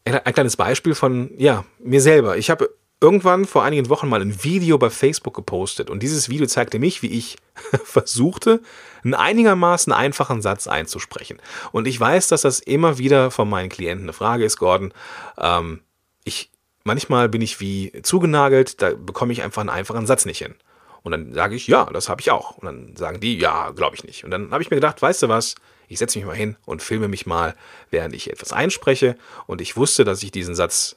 ein 0.05 0.35
kleines 0.35 0.57
Beispiel 0.57 0.95
von, 0.95 1.31
ja, 1.39 1.65
mir 1.79 2.01
selber. 2.01 2.37
Ich 2.37 2.51
habe 2.51 2.69
irgendwann 3.05 3.45
vor 3.45 3.63
einigen 3.63 3.91
Wochen 3.91 4.09
mal 4.09 4.23
ein 4.23 4.43
Video 4.45 4.79
bei 4.79 4.89
Facebook 4.89 5.35
gepostet 5.35 5.91
und 5.91 6.03
dieses 6.03 6.31
Video 6.31 6.47
zeigte 6.47 6.79
mich, 6.79 7.03
wie 7.03 7.11
ich 7.11 7.37
versuchte, 7.85 8.63
einen 9.05 9.13
einigermaßen 9.13 9.93
einfachen 9.93 10.41
Satz 10.41 10.67
einzusprechen. 10.67 11.39
Und 11.71 11.87
ich 11.87 12.01
weiß, 12.01 12.29
dass 12.29 12.43
das 12.43 12.61
immer 12.61 12.97
wieder 12.97 13.31
von 13.31 13.51
meinen 13.51 13.69
Klienten 13.69 14.07
eine 14.07 14.15
Frage 14.15 14.47
ist, 14.47 14.57
Gordon. 14.57 14.95
Ähm, 15.37 15.81
ich, 16.25 16.51
manchmal 16.83 17.29
bin 17.29 17.43
ich 17.43 17.61
wie 17.61 17.93
zugenagelt, 18.03 18.81
da 18.81 18.95
bekomme 18.95 19.35
ich 19.35 19.43
einfach 19.43 19.61
einen 19.61 19.69
einfachen 19.69 20.07
Satz 20.07 20.25
nicht 20.25 20.39
hin. 20.39 20.55
Und 21.03 21.13
dann 21.13 21.35
sage 21.35 21.57
ich, 21.57 21.67
ja, 21.67 21.85
das 21.93 22.09
habe 22.09 22.23
ich 22.23 22.31
auch. 22.31 22.57
Und 22.57 22.65
dann 22.65 22.97
sagen 22.97 23.21
die, 23.21 23.39
ja, 23.39 23.71
glaube 23.73 23.97
ich 23.97 24.05
nicht. 24.05 24.25
Und 24.25 24.31
dann 24.31 24.51
habe 24.51 24.63
ich 24.63 24.71
mir 24.71 24.77
gedacht, 24.77 25.03
weißt 25.03 25.25
du 25.25 25.29
was, 25.29 25.57
ich 25.89 25.99
setze 25.99 26.19
mich 26.19 26.27
mal 26.27 26.35
hin 26.35 26.57
und 26.65 26.81
filme 26.81 27.09
mich 27.09 27.27
mal, 27.27 27.55
während 27.91 28.15
ich 28.15 28.31
etwas 28.31 28.55
einspreche. 28.55 29.19
Und 29.47 29.61
ich 29.61 29.77
wusste, 29.77 30.05
dass 30.05 30.23
ich 30.23 30.33
diesen 30.33 30.55
Satz, 30.55 30.97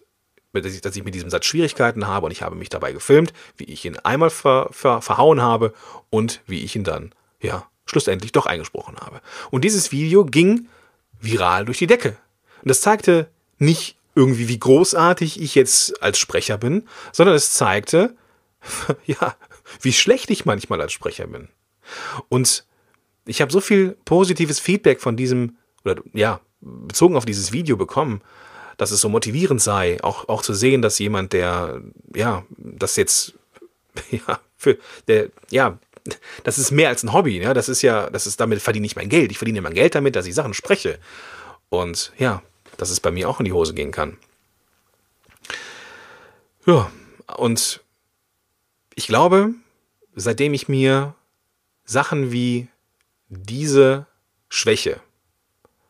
dass 0.53 0.73
ich, 0.73 0.81
dass 0.81 0.95
ich 0.95 1.03
mit 1.03 1.15
diesem 1.15 1.29
Satz 1.29 1.45
Schwierigkeiten 1.45 2.07
habe. 2.07 2.25
Und 2.25 2.31
ich 2.31 2.41
habe 2.41 2.55
mich 2.55 2.69
dabei 2.69 2.91
gefilmt, 2.93 3.33
wie 3.57 3.65
ich 3.65 3.85
ihn 3.85 3.97
einmal 3.97 4.29
ver, 4.29 4.69
ver, 4.71 5.01
verhauen 5.01 5.41
habe 5.41 5.73
und 6.09 6.41
wie 6.47 6.63
ich 6.63 6.75
ihn 6.75 6.83
dann, 6.83 7.13
ja, 7.41 7.67
schlussendlich 7.85 8.31
doch 8.31 8.45
eingesprochen 8.45 8.97
habe. 8.97 9.21
Und 9.51 9.63
dieses 9.63 9.91
Video 9.91 10.25
ging 10.25 10.67
viral 11.19 11.65
durch 11.65 11.77
die 11.77 11.87
Decke. 11.87 12.17
Und 12.61 12.69
das 12.69 12.81
zeigte 12.81 13.29
nicht 13.59 13.97
irgendwie, 14.15 14.47
wie 14.47 14.59
großartig 14.59 15.41
ich 15.41 15.55
jetzt 15.55 16.01
als 16.01 16.17
Sprecher 16.17 16.57
bin, 16.57 16.87
sondern 17.11 17.35
es 17.35 17.53
zeigte, 17.53 18.15
ja, 19.05 19.35
wie 19.81 19.93
schlecht 19.93 20.29
ich 20.31 20.45
manchmal 20.45 20.81
als 20.81 20.91
Sprecher 20.91 21.27
bin. 21.27 21.49
Und 22.29 22.65
ich 23.25 23.41
habe 23.41 23.51
so 23.51 23.61
viel 23.61 23.97
positives 24.05 24.59
Feedback 24.59 25.01
von 25.01 25.15
diesem, 25.15 25.57
oder 25.83 26.01
ja, 26.13 26.41
bezogen 26.61 27.15
auf 27.15 27.25
dieses 27.25 27.51
Video 27.51 27.77
bekommen, 27.77 28.21
dass 28.77 28.91
es 28.91 29.01
so 29.01 29.09
motivierend 29.09 29.61
sei, 29.61 30.01
auch, 30.03 30.29
auch 30.29 30.41
zu 30.41 30.53
sehen, 30.53 30.81
dass 30.81 30.99
jemand, 30.99 31.33
der, 31.33 31.81
ja, 32.15 32.45
das 32.57 32.95
jetzt, 32.95 33.33
ja, 34.11 34.39
für, 34.55 34.77
der, 35.07 35.29
ja, 35.49 35.77
das 36.43 36.57
ist 36.57 36.71
mehr 36.71 36.89
als 36.89 37.03
ein 37.03 37.11
Hobby, 37.11 37.41
ja, 37.41 37.53
das 37.53 37.69
ist 37.69 37.81
ja, 37.81 38.09
das 38.09 38.27
ist, 38.27 38.39
damit 38.39 38.61
verdiene 38.61 38.85
ich 38.85 38.95
mein 38.95 39.09
Geld. 39.09 39.31
Ich 39.31 39.37
verdiene 39.37 39.61
mein 39.61 39.73
Geld 39.73 39.95
damit, 39.95 40.15
dass 40.15 40.25
ich 40.25 40.35
Sachen 40.35 40.53
spreche. 40.53 40.99
Und 41.69 42.13
ja, 42.17 42.41
dass 42.77 42.89
es 42.89 42.99
bei 42.99 43.11
mir 43.11 43.29
auch 43.29 43.39
in 43.39 43.45
die 43.45 43.51
Hose 43.51 43.73
gehen 43.73 43.91
kann. 43.91 44.17
Ja, 46.65 46.89
und 47.35 47.81
ich 48.95 49.07
glaube, 49.07 49.53
seitdem 50.15 50.53
ich 50.53 50.69
mir 50.69 51.13
Sachen 51.83 52.31
wie 52.31 52.67
diese 53.29 54.05
Schwäche 54.49 55.01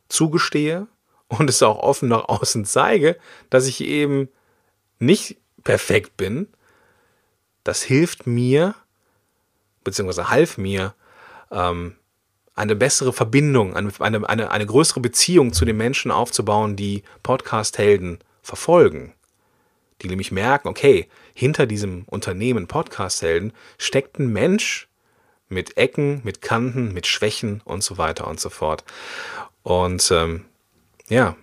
zugestehe 0.10 0.88
und 1.28 1.50
es 1.50 1.62
auch 1.64 1.80
offen 1.80 2.10
nach 2.10 2.26
außen 2.30 2.66
zeige, 2.66 3.18
dass 3.50 3.68
ich 3.68 3.82
eben 3.82 4.30
nicht 5.00 5.38
perfekt 5.64 6.18
bin, 6.18 6.48
das 7.64 7.84
hilft 7.84 8.28
mir, 8.28 8.76
beziehungsweise 9.84 10.30
half 10.30 10.58
mir, 10.58 10.94
ähm, 11.52 11.96
eine 12.56 12.76
bessere 12.76 13.14
Verbindung, 13.14 13.76
eine, 13.76 13.92
eine, 14.00 14.52
eine 14.52 14.66
größere 14.66 15.00
Beziehung 15.00 15.54
zu 15.54 15.64
den 15.64 15.78
Menschen 15.78 16.10
aufzubauen, 16.10 16.76
die 16.76 17.04
Podcast-Helden 17.22 18.20
verfolgen. 18.42 19.14
Die 20.02 20.08
nämlich 20.08 20.32
merken, 20.32 20.68
okay, 20.68 21.08
hinter 21.34 21.68
diesem 21.68 22.06
Unternehmen 22.06 22.68
Podcast-Helden 22.68 23.54
steckt 23.78 24.18
ein 24.18 24.32
Mensch, 24.32 24.88
mit 25.50 25.78
Ecken, 25.78 26.22
mit 26.24 26.42
Kanten, 26.42 26.94
mit 26.94 27.08
Schwächen 27.08 27.62
und 27.64 27.84
so 27.84 27.98
weiter 27.98 28.28
und 28.28 28.40
so 28.40 28.50
fort. 28.50 28.84
Und 29.64 30.10
ähm, 30.12 30.46
ja, 31.10 31.36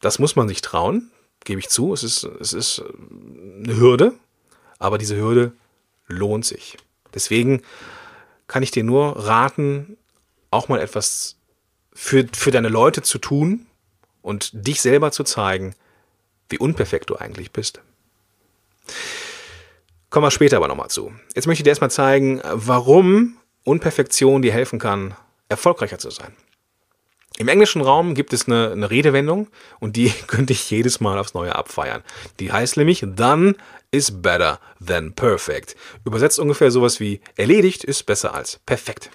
das 0.00 0.18
muss 0.18 0.36
man 0.36 0.48
sich 0.48 0.62
trauen, 0.62 1.10
gebe 1.44 1.60
ich 1.60 1.68
zu. 1.68 1.92
Es 1.92 2.02
ist, 2.02 2.24
es 2.24 2.52
ist 2.52 2.82
eine 2.82 3.76
Hürde, 3.76 4.14
aber 4.78 4.98
diese 4.98 5.16
Hürde 5.16 5.52
lohnt 6.06 6.44
sich. 6.44 6.76
Deswegen 7.14 7.62
kann 8.46 8.62
ich 8.62 8.70
dir 8.70 8.84
nur 8.84 9.26
raten, 9.26 9.96
auch 10.50 10.68
mal 10.68 10.80
etwas 10.80 11.36
für, 11.92 12.26
für 12.32 12.50
deine 12.50 12.68
Leute 12.68 13.02
zu 13.02 13.18
tun 13.18 13.66
und 14.22 14.50
dich 14.52 14.80
selber 14.80 15.12
zu 15.12 15.24
zeigen, 15.24 15.74
wie 16.48 16.58
unperfekt 16.58 17.10
du 17.10 17.16
eigentlich 17.16 17.52
bist. 17.52 17.80
Kommen 20.08 20.26
wir 20.26 20.30
später 20.32 20.56
aber 20.56 20.66
nochmal 20.66 20.90
zu. 20.90 21.12
Jetzt 21.36 21.46
möchte 21.46 21.60
ich 21.60 21.64
dir 21.64 21.70
erstmal 21.70 21.90
zeigen, 21.90 22.40
warum 22.44 23.36
Unperfektion 23.62 24.42
dir 24.42 24.52
helfen 24.52 24.78
kann, 24.78 25.14
erfolgreicher 25.48 25.98
zu 25.98 26.10
sein. 26.10 26.34
Im 27.40 27.48
englischen 27.48 27.80
Raum 27.80 28.14
gibt 28.14 28.34
es 28.34 28.46
eine, 28.46 28.70
eine, 28.70 28.90
Redewendung 28.90 29.48
und 29.78 29.96
die 29.96 30.10
könnte 30.26 30.52
ich 30.52 30.70
jedes 30.70 31.00
Mal 31.00 31.16
aufs 31.16 31.32
Neue 31.32 31.54
abfeiern. 31.54 32.02
Die 32.38 32.52
heißt 32.52 32.76
nämlich, 32.76 33.02
done 33.02 33.54
is 33.90 34.20
better 34.20 34.60
than 34.86 35.14
perfect. 35.14 35.74
Übersetzt 36.04 36.38
ungefähr 36.38 36.70
sowas 36.70 37.00
wie 37.00 37.22
erledigt 37.36 37.82
ist 37.82 38.04
besser 38.04 38.34
als 38.34 38.60
perfekt. 38.66 39.08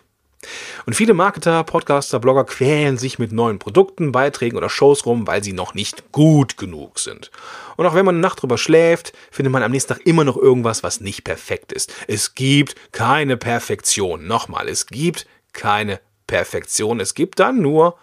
Und 0.88 0.96
viele 0.96 1.14
Marketer, 1.14 1.64
Podcaster, 1.64 2.20
Blogger 2.20 2.46
quälen 2.46 2.98
sich 2.98 3.20
mit 3.20 3.32
neuen 3.32 3.60
Produkten, 3.60 4.12
Beiträgen 4.12 4.58
oder 4.58 4.72
Shows 4.72 5.06
rum, 5.06 5.28
weil 5.28 5.44
sie 5.44 5.54
noch 5.54 5.76
nicht 5.76 6.12
gut 6.12 6.58
genug 6.58 6.98
sind. 6.98 7.30
Und 7.78 7.86
auch 7.86 7.94
wenn 7.94 8.06
man 8.06 8.16
eine 8.16 8.24
Nacht 8.24 8.42
drüber 8.42 8.58
schläft, 8.58 9.14
findet 9.30 9.54
man 9.54 9.62
am 9.62 9.72
nächsten 9.72 9.94
Tag 9.94 10.04
immer 10.08 10.24
noch 10.24 10.38
irgendwas, 10.38 10.82
was 10.82 11.00
nicht 11.00 11.26
perfekt 11.26 11.72
ist. 11.72 11.94
Es 12.08 12.34
gibt 12.34 12.74
keine 12.92 13.38
Perfektion. 13.38 14.26
Nochmal, 14.26 14.68
es 14.68 14.88
gibt 14.88 15.28
keine 15.54 16.00
Perfektion. 16.26 17.00
Es 17.00 17.14
gibt 17.14 17.40
dann 17.40 17.62
nur 17.62 18.00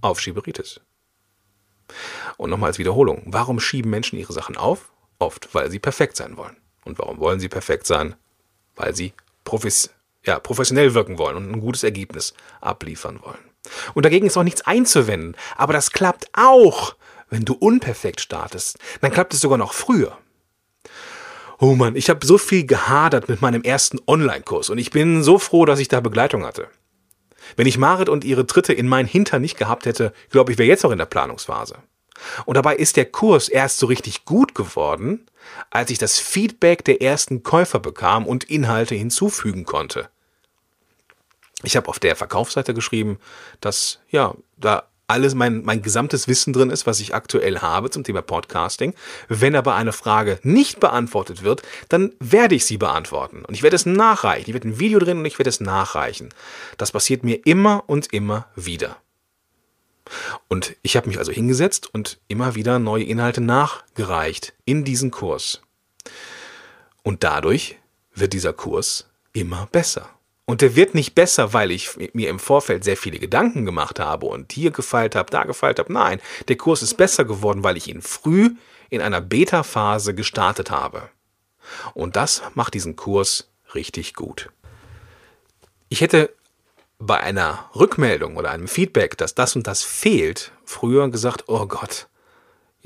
Aufschieberitis. 0.00 0.80
Und 2.36 2.50
nochmal 2.50 2.70
als 2.70 2.78
Wiederholung. 2.78 3.22
Warum 3.26 3.60
schieben 3.60 3.90
Menschen 3.90 4.18
ihre 4.18 4.32
Sachen 4.32 4.56
auf? 4.56 4.90
Oft, 5.18 5.54
weil 5.54 5.70
sie 5.70 5.78
perfekt 5.78 6.16
sein 6.16 6.36
wollen. 6.36 6.56
Und 6.84 6.98
warum 6.98 7.18
wollen 7.18 7.40
sie 7.40 7.48
perfekt 7.48 7.86
sein? 7.86 8.14
Weil 8.74 8.94
sie 8.94 9.12
profis 9.44 9.90
ja, 10.24 10.40
professionell 10.40 10.92
wirken 10.94 11.18
wollen 11.18 11.36
und 11.36 11.50
ein 11.50 11.60
gutes 11.60 11.84
Ergebnis 11.84 12.34
abliefern 12.60 13.20
wollen. 13.22 13.38
Und 13.94 14.04
dagegen 14.04 14.26
ist 14.26 14.36
auch 14.36 14.42
nichts 14.42 14.62
einzuwenden. 14.62 15.36
Aber 15.56 15.72
das 15.72 15.92
klappt 15.92 16.28
auch, 16.32 16.96
wenn 17.30 17.44
du 17.44 17.54
unperfekt 17.54 18.20
startest. 18.20 18.78
Dann 19.00 19.12
klappt 19.12 19.34
es 19.34 19.40
sogar 19.40 19.58
noch 19.58 19.72
früher. 19.72 20.18
Oh 21.58 21.74
Mann, 21.74 21.96
ich 21.96 22.10
habe 22.10 22.26
so 22.26 22.36
viel 22.36 22.66
gehadert 22.66 23.28
mit 23.28 23.40
meinem 23.40 23.62
ersten 23.62 23.98
Online-Kurs 24.06 24.68
und 24.68 24.76
ich 24.76 24.90
bin 24.90 25.22
so 25.22 25.38
froh, 25.38 25.64
dass 25.64 25.80
ich 25.80 25.88
da 25.88 26.00
Begleitung 26.00 26.44
hatte. 26.44 26.68
Wenn 27.56 27.66
ich 27.66 27.78
Marit 27.78 28.08
und 28.08 28.24
ihre 28.24 28.46
Tritte 28.46 28.72
in 28.72 28.88
meinen 28.88 29.06
Hintern 29.06 29.42
nicht 29.42 29.56
gehabt 29.56 29.86
hätte, 29.86 30.12
glaube 30.30 30.52
ich, 30.52 30.58
wäre 30.58 30.68
jetzt 30.68 30.82
noch 30.82 30.90
in 30.90 30.98
der 30.98 31.06
Planungsphase. 31.06 31.76
Und 32.44 32.56
dabei 32.56 32.76
ist 32.76 32.96
der 32.96 33.04
Kurs 33.04 33.48
erst 33.48 33.78
so 33.78 33.86
richtig 33.86 34.24
gut 34.24 34.54
geworden, 34.54 35.26
als 35.70 35.90
ich 35.90 35.98
das 35.98 36.18
Feedback 36.18 36.84
der 36.84 37.02
ersten 37.02 37.42
Käufer 37.42 37.78
bekam 37.78 38.26
und 38.26 38.44
Inhalte 38.44 38.94
hinzufügen 38.94 39.64
konnte. 39.64 40.08
Ich 41.62 41.76
habe 41.76 41.88
auf 41.88 41.98
der 41.98 42.16
Verkaufsseite 42.16 42.74
geschrieben, 42.74 43.18
dass 43.60 44.00
ja, 44.10 44.34
da 44.56 44.88
alles 45.08 45.34
mein, 45.34 45.62
mein 45.62 45.82
gesamtes 45.82 46.28
Wissen 46.28 46.52
drin 46.52 46.70
ist, 46.70 46.86
was 46.86 47.00
ich 47.00 47.14
aktuell 47.14 47.60
habe 47.60 47.90
zum 47.90 48.04
Thema 48.04 48.22
Podcasting. 48.22 48.94
Wenn 49.28 49.54
aber 49.54 49.74
eine 49.74 49.92
Frage 49.92 50.38
nicht 50.42 50.80
beantwortet 50.80 51.42
wird, 51.42 51.62
dann 51.88 52.12
werde 52.18 52.54
ich 52.54 52.64
sie 52.64 52.76
beantworten. 52.76 53.44
Und 53.44 53.54
ich 53.54 53.62
werde 53.62 53.76
es 53.76 53.86
nachreichen. 53.86 54.48
Ich 54.48 54.54
werde 54.54 54.68
ein 54.68 54.78
Video 54.78 54.98
drin 54.98 55.18
und 55.18 55.24
ich 55.24 55.38
werde 55.38 55.50
es 55.50 55.60
nachreichen. 55.60 56.30
Das 56.76 56.92
passiert 56.92 57.24
mir 57.24 57.46
immer 57.46 57.84
und 57.86 58.12
immer 58.12 58.46
wieder. 58.56 58.96
Und 60.48 60.76
ich 60.82 60.96
habe 60.96 61.08
mich 61.08 61.18
also 61.18 61.32
hingesetzt 61.32 61.92
und 61.92 62.18
immer 62.28 62.54
wieder 62.54 62.78
neue 62.78 63.04
Inhalte 63.04 63.40
nachgereicht 63.40 64.54
in 64.64 64.84
diesen 64.84 65.10
Kurs. 65.10 65.62
Und 67.02 67.24
dadurch 67.24 67.78
wird 68.14 68.32
dieser 68.32 68.52
Kurs 68.52 69.08
immer 69.32 69.68
besser. 69.70 70.15
Und 70.46 70.62
der 70.62 70.76
wird 70.76 70.94
nicht 70.94 71.16
besser, 71.16 71.52
weil 71.52 71.72
ich 71.72 71.90
mir 72.14 72.30
im 72.30 72.38
Vorfeld 72.38 72.84
sehr 72.84 72.96
viele 72.96 73.18
Gedanken 73.18 73.64
gemacht 73.64 73.98
habe 73.98 74.26
und 74.26 74.52
hier 74.52 74.70
gefeilt 74.70 75.16
habe, 75.16 75.30
da 75.30 75.42
gefeilt 75.42 75.80
habe. 75.80 75.92
Nein, 75.92 76.20
der 76.46 76.56
Kurs 76.56 76.82
ist 76.82 76.94
besser 76.94 77.24
geworden, 77.24 77.64
weil 77.64 77.76
ich 77.76 77.88
ihn 77.88 78.00
früh 78.00 78.50
in 78.88 79.02
einer 79.02 79.20
Beta-Phase 79.20 80.14
gestartet 80.14 80.70
habe. 80.70 81.10
Und 81.94 82.14
das 82.14 82.42
macht 82.54 82.74
diesen 82.74 82.94
Kurs 82.94 83.50
richtig 83.74 84.14
gut. 84.14 84.50
Ich 85.88 86.00
hätte 86.00 86.32
bei 86.98 87.18
einer 87.18 87.68
Rückmeldung 87.74 88.36
oder 88.36 88.50
einem 88.50 88.68
Feedback, 88.68 89.18
dass 89.18 89.34
das 89.34 89.56
und 89.56 89.66
das 89.66 89.82
fehlt, 89.82 90.52
früher 90.64 91.10
gesagt, 91.10 91.44
oh 91.48 91.66
Gott, 91.66 92.06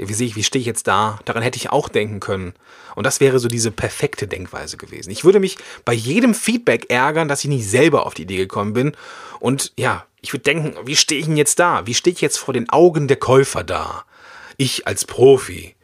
wie 0.09 0.15
sehe 0.15 0.27
ich, 0.27 0.37
wie 0.37 0.43
stehe 0.43 0.61
ich 0.61 0.67
jetzt 0.67 0.87
da? 0.87 1.19
Daran 1.25 1.43
hätte 1.43 1.57
ich 1.57 1.71
auch 1.71 1.89
denken 1.89 2.21
können. 2.21 2.55
Und 2.95 3.05
das 3.05 3.21
wäre 3.21 3.39
so 3.39 3.49
diese 3.49 3.71
perfekte 3.71 4.27
Denkweise 4.27 4.77
gewesen. 4.77 5.11
Ich 5.11 5.25
würde 5.25 5.41
mich 5.41 5.59
bei 5.85 5.93
jedem 5.93 6.35
Feedback 6.35 6.91
ärgern, 6.91 7.29
dass 7.29 7.45
ich 7.45 7.51
nicht 7.51 7.69
selber 7.69 8.07
auf 8.07 8.15
die 8.15 8.23
Idee 8.23 8.39
gekommen 8.39 8.73
bin. 8.73 8.93
Und 9.41 9.73
ja, 9.77 10.07
ich 10.21 10.33
würde 10.33 10.45
denken, 10.45 10.75
wie 10.87 10.97
stehe 10.97 11.21
ich 11.21 11.27
denn 11.27 11.37
jetzt 11.37 11.59
da? 11.59 11.87
Wie 11.87 11.95
stehe 11.95 12.15
ich 12.15 12.21
jetzt 12.21 12.39
vor 12.39 12.55
den 12.55 12.69
Augen 12.71 13.09
der 13.09 13.17
Käufer 13.17 13.65
da? 13.65 14.05
Ich 14.57 14.87
als 14.87 15.05
Profi. 15.05 15.75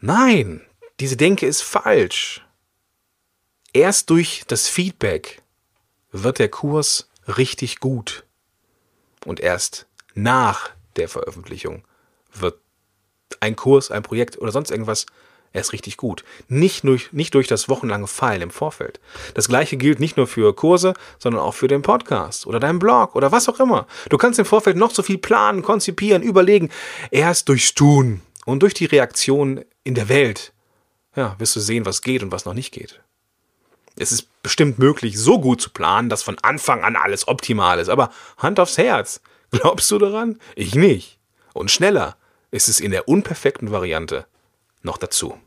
Nein, 0.00 0.62
diese 1.00 1.16
Denke 1.16 1.46
ist 1.46 1.62
falsch. 1.62 2.44
Erst 3.72 4.10
durch 4.10 4.44
das 4.46 4.68
Feedback 4.68 5.42
wird 6.12 6.38
der 6.38 6.48
Kurs 6.48 7.08
richtig 7.26 7.80
gut. 7.80 8.24
Und 9.24 9.40
erst 9.40 9.86
nach 10.14 10.70
der 10.96 11.08
Veröffentlichung 11.08 11.84
wird 12.32 12.58
ein 13.40 13.56
Kurs, 13.56 13.90
ein 13.90 14.02
Projekt 14.02 14.38
oder 14.38 14.52
sonst 14.52 14.70
irgendwas 14.70 15.06
erst 15.52 15.72
richtig 15.72 15.96
gut. 15.96 16.24
Nicht 16.48 16.84
durch, 16.84 17.12
nicht 17.12 17.34
durch 17.34 17.48
das 17.48 17.68
wochenlange 17.68 18.06
Feilen 18.06 18.42
im 18.42 18.50
Vorfeld. 18.50 19.00
Das 19.34 19.48
gleiche 19.48 19.76
gilt 19.76 20.00
nicht 20.00 20.16
nur 20.16 20.26
für 20.26 20.54
Kurse, 20.54 20.94
sondern 21.18 21.42
auch 21.42 21.54
für 21.54 21.68
den 21.68 21.82
Podcast 21.82 22.46
oder 22.46 22.60
deinen 22.60 22.78
Blog 22.78 23.16
oder 23.16 23.32
was 23.32 23.48
auch 23.48 23.60
immer. 23.60 23.86
Du 24.08 24.18
kannst 24.18 24.38
im 24.38 24.44
Vorfeld 24.44 24.76
noch 24.76 24.92
so 24.92 25.02
viel 25.02 25.18
planen, 25.18 25.62
konzipieren, 25.62 26.22
überlegen. 26.22 26.70
Erst 27.10 27.48
durchs 27.48 27.74
Tun 27.74 28.20
und 28.46 28.62
durch 28.62 28.74
die 28.74 28.86
Reaktion 28.86 29.64
in 29.84 29.94
der 29.94 30.08
Welt, 30.08 30.52
ja, 31.16 31.34
wirst 31.38 31.56
du 31.56 31.60
sehen, 31.60 31.86
was 31.86 32.02
geht 32.02 32.22
und 32.22 32.32
was 32.32 32.44
noch 32.44 32.54
nicht 32.54 32.72
geht. 32.72 33.00
Es 33.96 34.12
ist 34.12 34.28
bestimmt 34.42 34.78
möglich, 34.78 35.18
so 35.18 35.40
gut 35.40 35.60
zu 35.60 35.70
planen, 35.70 36.08
dass 36.08 36.22
von 36.22 36.38
Anfang 36.42 36.84
an 36.84 36.96
alles 36.96 37.28
optimal 37.28 37.78
ist. 37.80 37.88
Aber 37.88 38.10
Hand 38.38 38.60
aufs 38.60 38.78
Herz. 38.78 39.20
Glaubst 39.50 39.90
du 39.90 39.98
daran? 39.98 40.38
Ich 40.54 40.76
nicht. 40.76 41.18
Und 41.52 41.72
schneller 41.72 42.16
ist 42.50 42.68
es 42.68 42.80
in 42.80 42.90
der 42.90 43.08
unperfekten 43.08 43.70
Variante 43.70 44.26
noch 44.82 44.98
dazu. 44.98 45.38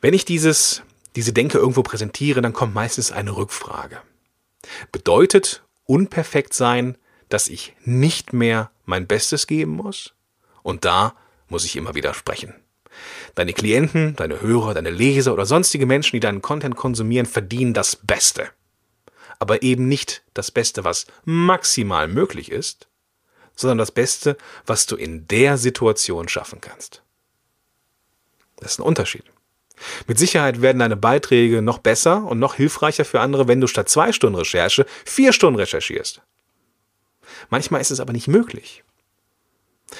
Wenn 0.00 0.14
ich 0.14 0.24
dieses, 0.24 0.82
diese 1.16 1.32
Denke 1.32 1.58
irgendwo 1.58 1.82
präsentiere, 1.82 2.42
dann 2.42 2.52
kommt 2.52 2.74
meistens 2.74 3.12
eine 3.12 3.36
Rückfrage. 3.36 4.00
Bedeutet 4.92 5.62
unperfekt 5.84 6.52
sein, 6.52 6.96
dass 7.28 7.48
ich 7.48 7.74
nicht 7.84 8.32
mehr 8.32 8.70
mein 8.84 9.06
Bestes 9.06 9.46
geben 9.46 9.72
muss? 9.72 10.14
Und 10.62 10.84
da 10.84 11.14
muss 11.48 11.64
ich 11.64 11.76
immer 11.76 11.94
widersprechen. 11.94 12.54
Deine 13.34 13.52
Klienten, 13.52 14.16
deine 14.16 14.40
Hörer, 14.40 14.74
deine 14.74 14.90
Leser 14.90 15.32
oder 15.32 15.46
sonstige 15.46 15.86
Menschen, 15.86 16.16
die 16.16 16.20
deinen 16.20 16.42
Content 16.42 16.76
konsumieren, 16.76 17.26
verdienen 17.26 17.74
das 17.74 17.96
Beste. 17.96 18.48
Aber 19.38 19.62
eben 19.62 19.86
nicht 19.86 20.22
das 20.34 20.50
Beste, 20.50 20.84
was 20.84 21.06
maximal 21.24 22.08
möglich 22.08 22.50
ist, 22.50 22.88
sondern 23.56 23.78
das 23.78 23.90
Beste, 23.90 24.36
was 24.66 24.86
du 24.86 24.96
in 24.96 25.26
der 25.26 25.56
Situation 25.56 26.28
schaffen 26.28 26.60
kannst. 26.60 27.02
Das 28.56 28.72
ist 28.72 28.78
ein 28.78 28.84
Unterschied. 28.84 29.24
Mit 30.06 30.18
Sicherheit 30.18 30.62
werden 30.62 30.78
deine 30.78 30.96
Beiträge 30.96 31.60
noch 31.60 31.78
besser 31.78 32.24
und 32.24 32.38
noch 32.38 32.54
hilfreicher 32.54 33.04
für 33.04 33.20
andere, 33.20 33.48
wenn 33.48 33.60
du 33.60 33.66
statt 33.66 33.88
zwei 33.88 34.12
Stunden 34.12 34.38
Recherche 34.38 34.86
vier 35.04 35.32
Stunden 35.32 35.58
recherchierst. 35.58 36.22
Manchmal 37.50 37.80
ist 37.80 37.90
es 37.90 38.00
aber 38.00 38.12
nicht 38.12 38.28
möglich. 38.28 38.84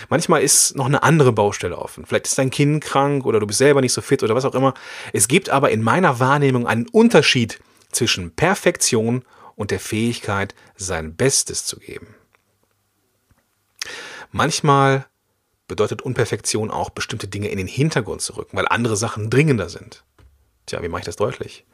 Manchmal 0.08 0.42
ist 0.42 0.76
noch 0.76 0.86
eine 0.86 1.02
andere 1.02 1.32
Baustelle 1.32 1.78
offen. 1.78 2.06
Vielleicht 2.06 2.26
ist 2.26 2.38
dein 2.38 2.50
Kind 2.50 2.82
krank 2.82 3.24
oder 3.24 3.38
du 3.38 3.46
bist 3.46 3.58
selber 3.58 3.80
nicht 3.80 3.92
so 3.92 4.00
fit 4.00 4.22
oder 4.22 4.34
was 4.34 4.44
auch 4.44 4.54
immer. 4.54 4.74
Es 5.12 5.28
gibt 5.28 5.48
aber 5.50 5.70
in 5.70 5.82
meiner 5.82 6.18
Wahrnehmung 6.18 6.66
einen 6.66 6.88
Unterschied 6.88 7.60
zwischen 7.92 8.34
Perfektion 8.34 9.24
und 9.54 9.70
der 9.70 9.80
Fähigkeit, 9.80 10.54
sein 10.76 11.14
Bestes 11.14 11.64
zu 11.64 11.78
geben. 11.78 12.14
Manchmal 14.32 15.06
bedeutet 15.68 16.02
Unperfektion 16.02 16.70
auch, 16.70 16.90
bestimmte 16.90 17.28
Dinge 17.28 17.48
in 17.48 17.58
den 17.58 17.66
Hintergrund 17.66 18.22
zu 18.22 18.36
rücken, 18.36 18.56
weil 18.56 18.68
andere 18.68 18.96
Sachen 18.96 19.30
dringender 19.30 19.68
sind. 19.68 20.04
Tja, 20.66 20.82
wie 20.82 20.88
mache 20.88 21.00
ich 21.00 21.06
das 21.06 21.16
deutlich? 21.16 21.64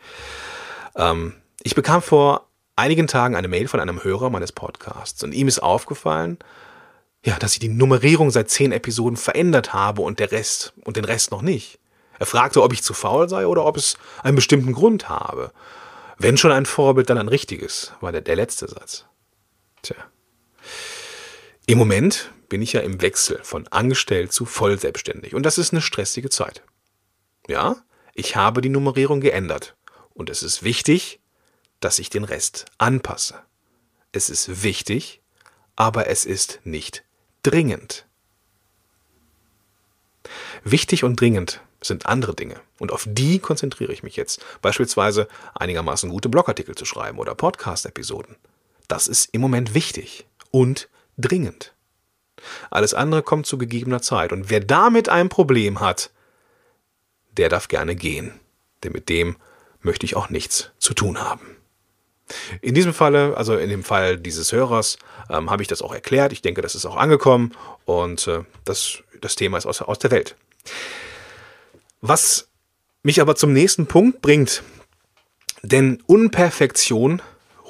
Ähm, 0.97 1.35
ich 1.63 1.75
bekam 1.75 2.03
vor 2.03 2.49
einigen 2.77 3.07
Tagen 3.07 3.37
eine 3.37 3.49
Mail 3.49 3.69
von 3.69 3.81
einem 3.81 4.03
Hörer 4.03 4.31
meines 4.31 4.53
Podcasts 4.53 5.23
und 5.23 5.33
ihm 5.33 5.49
ist 5.49 5.63
aufgefallen, 5.63 6.39
ja, 7.25 7.39
dass 7.39 7.53
ich 7.53 7.61
die 7.61 7.69
Nummerierung 7.69 8.31
seit 8.31 8.51
zehn 8.51 8.73
Episoden 8.73 9.17
verändert 9.17 9.73
habe 9.73 10.03
und 10.03 10.19
der 10.19 10.33
Rest 10.33 10.73
und 10.85 10.97
den 10.97 11.05
Rest 11.05 11.31
noch 11.31 11.43
nicht. 11.43 11.79
Er 12.19 12.27
fragte, 12.27 12.63
ob 12.63 12.73
ich 12.73 12.83
zu 12.83 12.95
faul 12.95 13.29
sei 13.29 13.47
oder 13.47 13.65
ob 13.65 13.77
es 13.77 13.97
einen 14.23 14.37
bestimmten 14.37 14.73
Grund 14.73 15.09
habe. 15.09 15.53
Wenn 16.19 16.37
schon 16.37 16.53
ein 16.53 16.67
Vorbild, 16.67 17.11
dann 17.11 17.19
ein 17.19 17.29
richtiges, 17.29 17.93
war 18.01 18.13
der, 18.13 18.21
der 18.21 18.37
letzte 18.37 18.69
Satz. 18.69 19.07
Tja. 19.83 19.97
Im 21.73 21.79
Moment 21.79 22.31
bin 22.51 22.61
ich 22.61 22.75
ja 22.75 22.83
im 22.83 23.01
Wechsel 23.01 23.41
von 23.43 23.67
angestellt 23.69 24.31
zu 24.31 24.45
voll 24.45 24.79
selbstständig. 24.79 25.35
Und 25.35 25.45
das 25.45 25.57
ist 25.57 25.73
eine 25.73 25.81
stressige 25.81 26.29
Zeit. 26.29 26.63
Ja, 27.49 27.77
ich 28.13 28.37
habe 28.37 28.61
die 28.61 28.69
Nummerierung 28.69 29.23
geändert. 29.23 29.75
Und 30.13 30.29
es 30.29 30.43
ist 30.43 30.63
wichtig, 30.63 31.19
dass 31.81 31.99
ich 31.99 32.11
den 32.11 32.25
Rest 32.25 32.67
anpasse. 32.77 33.37
Es 34.13 34.29
ist 34.29 34.63
wichtig, 34.63 35.23
aber 35.75 36.09
es 36.09 36.27
ist 36.27 36.61
nicht 36.65 37.05
dringend. 37.43 38.05
Wichtig 40.65 41.05
und 41.05 41.19
dringend 41.19 41.63
sind 41.81 42.05
andere 42.05 42.35
Dinge. 42.35 42.61
Und 42.81 42.93
auf 42.93 43.07
die 43.09 43.39
konzentriere 43.39 43.95
ich 43.95 44.03
mich 44.03 44.17
jetzt. 44.17 44.45
Beispielsweise 44.61 45.27
einigermaßen 45.55 46.11
gute 46.11 46.29
Blogartikel 46.29 46.75
zu 46.75 46.85
schreiben 46.85 47.19
oder 47.19 47.35
Podcast-Episoden. 47.35 48.37
Das 48.89 49.09
ist 49.09 49.31
im 49.33 49.41
Moment 49.41 49.73
wichtig 49.73 50.27
und 50.51 50.91
dringend. 51.19 51.75
Alles 52.71 52.95
andere 52.95 53.23
kommt 53.23 53.47
zu 53.47 53.59
gegebener 53.59 54.03
Zeit. 54.03 54.33
Und 54.33 54.51
wer 54.51 54.61
damit 54.61 55.09
ein 55.09 55.29
Problem 55.29 55.81
hat, 55.81 56.11
der 57.37 57.49
darf 57.49 57.69
gerne 57.69 57.95
gehen. 57.95 58.33
Denn 58.83 58.93
mit 58.93 59.09
dem 59.09 59.37
möchte 59.81 60.07
ich 60.07 60.17
auch 60.17 60.31
nichts 60.31 60.71
zu 60.79 60.95
tun 60.95 61.21
haben. 61.21 61.57
In 62.61 62.75
diesem 62.75 62.95
Falle, 62.95 63.37
also 63.37 63.57
in 63.57 63.69
dem 63.69 63.85
Fall 63.85 64.17
dieses 64.17 64.53
Hörers, 64.53 64.99
ähm, 65.29 65.51
habe 65.51 65.63
ich 65.63 65.69
das 65.69 65.83
auch 65.83 65.93
erklärt. 65.93 66.33
Ich 66.33 66.43
denke, 66.43 66.63
das 66.63 66.75
ist 66.75 66.87
auch 66.87 66.97
angekommen 66.97 67.53
und 67.85 68.27
äh, 68.27 68.45
das, 68.65 69.03
das 69.21 69.37
Thema 69.37 69.59
ist 69.59 69.67
aus, 69.67 69.83
aus 69.83 69.99
der 69.99 70.11
Welt. 70.11 70.37
Was 72.01 72.49
mich 73.03 73.21
aber 73.21 73.37
zum 73.37 73.53
nächsten 73.53 73.87
Punkt 73.87 74.23
bringt, 74.23 74.63
denn 75.63 76.03
Unperfektion 76.07 77.21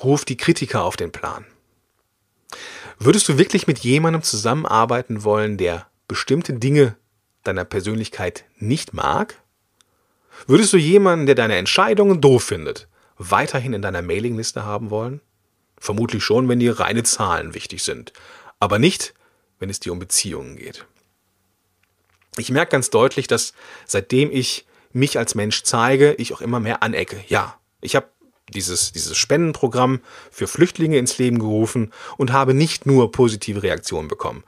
ruft 0.05 0.29
die 0.29 0.37
Kritiker 0.37 0.85
auf 0.85 0.97
den 0.97 1.13
Plan. 1.13 1.45
Würdest 3.05 3.29
du 3.29 3.37
wirklich 3.37 3.67
mit 3.67 3.81
jemandem 3.81 4.23
zusammenarbeiten 4.23 5.25
wollen, 5.25 5.57
der 5.57 5.89
bestimmte 6.07 6.53
Dinge 6.53 6.97
deiner 7.43 7.65
Persönlichkeit 7.65 8.45
nicht 8.59 8.95
mag? 8.95 9.43
Würdest 10.47 10.73
du 10.73 10.77
jemanden, 10.77 11.27
der 11.27 11.35
deine 11.35 11.57
Entscheidungen 11.57 12.21
doof 12.21 12.45
findet, 12.45 12.87
weiterhin 13.19 13.73
in 13.73 13.83
deiner 13.83 14.03
Mailingliste 14.03 14.65
haben 14.65 14.91
wollen? 14.91 15.21
Vermutlich 15.79 16.23
schon, 16.23 16.49
wenn 16.49 16.61
dir 16.61 16.79
reine 16.79 17.03
Zahlen 17.03 17.55
wichtig 17.55 17.83
sind, 17.83 18.13
aber 18.61 18.79
nicht, 18.79 19.15
wenn 19.59 19.69
es 19.69 19.81
dir 19.81 19.91
um 19.91 19.99
Beziehungen 19.99 20.55
geht. 20.55 20.87
Ich 22.37 22.53
merke 22.53 22.71
ganz 22.71 22.91
deutlich, 22.91 23.27
dass 23.27 23.53
seitdem 23.85 24.31
ich 24.31 24.65
mich 24.93 25.19
als 25.19 25.35
Mensch 25.35 25.65
zeige, 25.65 26.15
ich 26.15 26.33
auch 26.35 26.41
immer 26.41 26.61
mehr 26.61 26.85
anecke. 26.85 27.25
Ja, 27.27 27.59
ich 27.81 27.97
habe 27.97 28.12
dieses, 28.53 28.93
dieses 28.93 29.17
Spendenprogramm 29.17 30.01
für 30.31 30.47
Flüchtlinge 30.47 30.99
ins 30.99 31.19
Leben 31.19 31.39
gerufen 31.39 31.93
und 32.17 32.33
habe 32.33 32.55
nicht 32.55 32.87
nur 32.87 33.11
positive 33.11 33.63
Reaktionen 33.63 34.09
bekommen. 34.09 34.45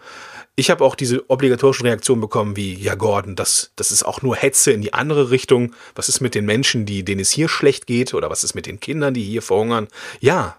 Ich 0.57 0.71
habe 0.71 0.85
auch 0.85 0.95
diese 0.95 1.29
obligatorischen 1.29 1.87
Reaktionen 1.87 2.21
bekommen 2.21 2.57
wie, 2.57 2.75
ja 2.75 2.95
Gordon, 2.95 3.35
das, 3.35 3.73
das 3.75 3.91
ist 3.91 4.05
auch 4.05 4.23
nur 4.23 4.37
Hetze 4.37 4.71
in 4.71 4.83
die 4.83 4.95
andere 4.95 5.31
Richtung. 5.31 5.75
Was 5.97 6.09
ist 6.09 6.21
mit 6.21 6.37
den 6.37 6.45
Menschen, 6.45 6.87
die, 6.87 7.05
denen 7.05 7.21
es 7.21 7.33
hier 7.33 7.49
schlecht 7.49 7.89
geht? 7.89 8.15
Oder 8.15 8.31
was 8.31 8.45
ist 8.45 8.55
mit 8.55 8.67
den 8.67 8.79
Kindern, 8.79 9.15
die 9.15 9.25
hier 9.25 9.43
verhungern? 9.43 9.89
Ja, 10.21 10.57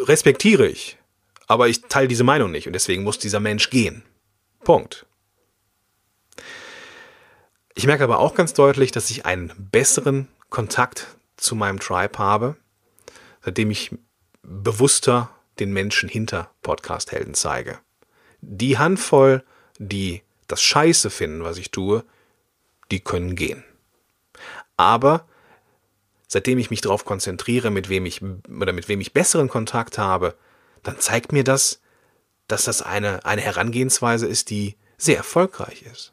respektiere 0.00 0.66
ich. 0.66 0.98
Aber 1.46 1.68
ich 1.68 1.82
teile 1.82 2.08
diese 2.08 2.24
Meinung 2.24 2.50
nicht 2.50 2.66
und 2.66 2.74
deswegen 2.74 3.02
muss 3.02 3.18
dieser 3.18 3.40
Mensch 3.40 3.70
gehen. 3.70 4.02
Punkt. 4.62 5.06
Ich 7.74 7.86
merke 7.86 8.04
aber 8.04 8.18
auch 8.18 8.34
ganz 8.34 8.52
deutlich, 8.52 8.90
dass 8.90 9.10
ich 9.10 9.26
einen 9.26 9.52
besseren 9.70 10.28
Kontakt 10.50 11.16
zu 11.36 11.54
meinem 11.54 11.80
Tribe 11.80 12.18
habe, 12.18 12.56
seitdem 13.44 13.70
ich 13.70 13.90
bewusster 14.42 15.30
den 15.58 15.72
Menschen 15.72 16.08
hinter 16.08 16.50
Podcast-Helden 16.62 17.34
zeige. 17.34 17.78
Die 18.40 18.78
Handvoll, 18.78 19.44
die 19.78 20.22
das 20.46 20.62
Scheiße 20.62 21.10
finden, 21.10 21.44
was 21.44 21.58
ich 21.58 21.70
tue, 21.70 22.04
die 22.90 23.00
können 23.00 23.34
gehen. 23.34 23.64
Aber 24.76 25.26
seitdem 26.28 26.58
ich 26.58 26.70
mich 26.70 26.80
darauf 26.80 27.04
konzentriere, 27.04 27.70
mit 27.70 27.88
wem 27.88 28.06
ich 28.06 28.22
oder 28.22 28.72
mit 28.72 28.88
wem 28.88 29.00
ich 29.00 29.12
besseren 29.12 29.48
Kontakt 29.48 29.98
habe, 29.98 30.36
dann 30.82 31.00
zeigt 31.00 31.32
mir 31.32 31.44
das, 31.44 31.80
dass 32.48 32.64
das 32.64 32.82
eine, 32.82 33.24
eine 33.24 33.42
Herangehensweise 33.42 34.26
ist, 34.26 34.50
die 34.50 34.76
sehr 34.98 35.16
erfolgreich 35.16 35.82
ist. 35.82 36.12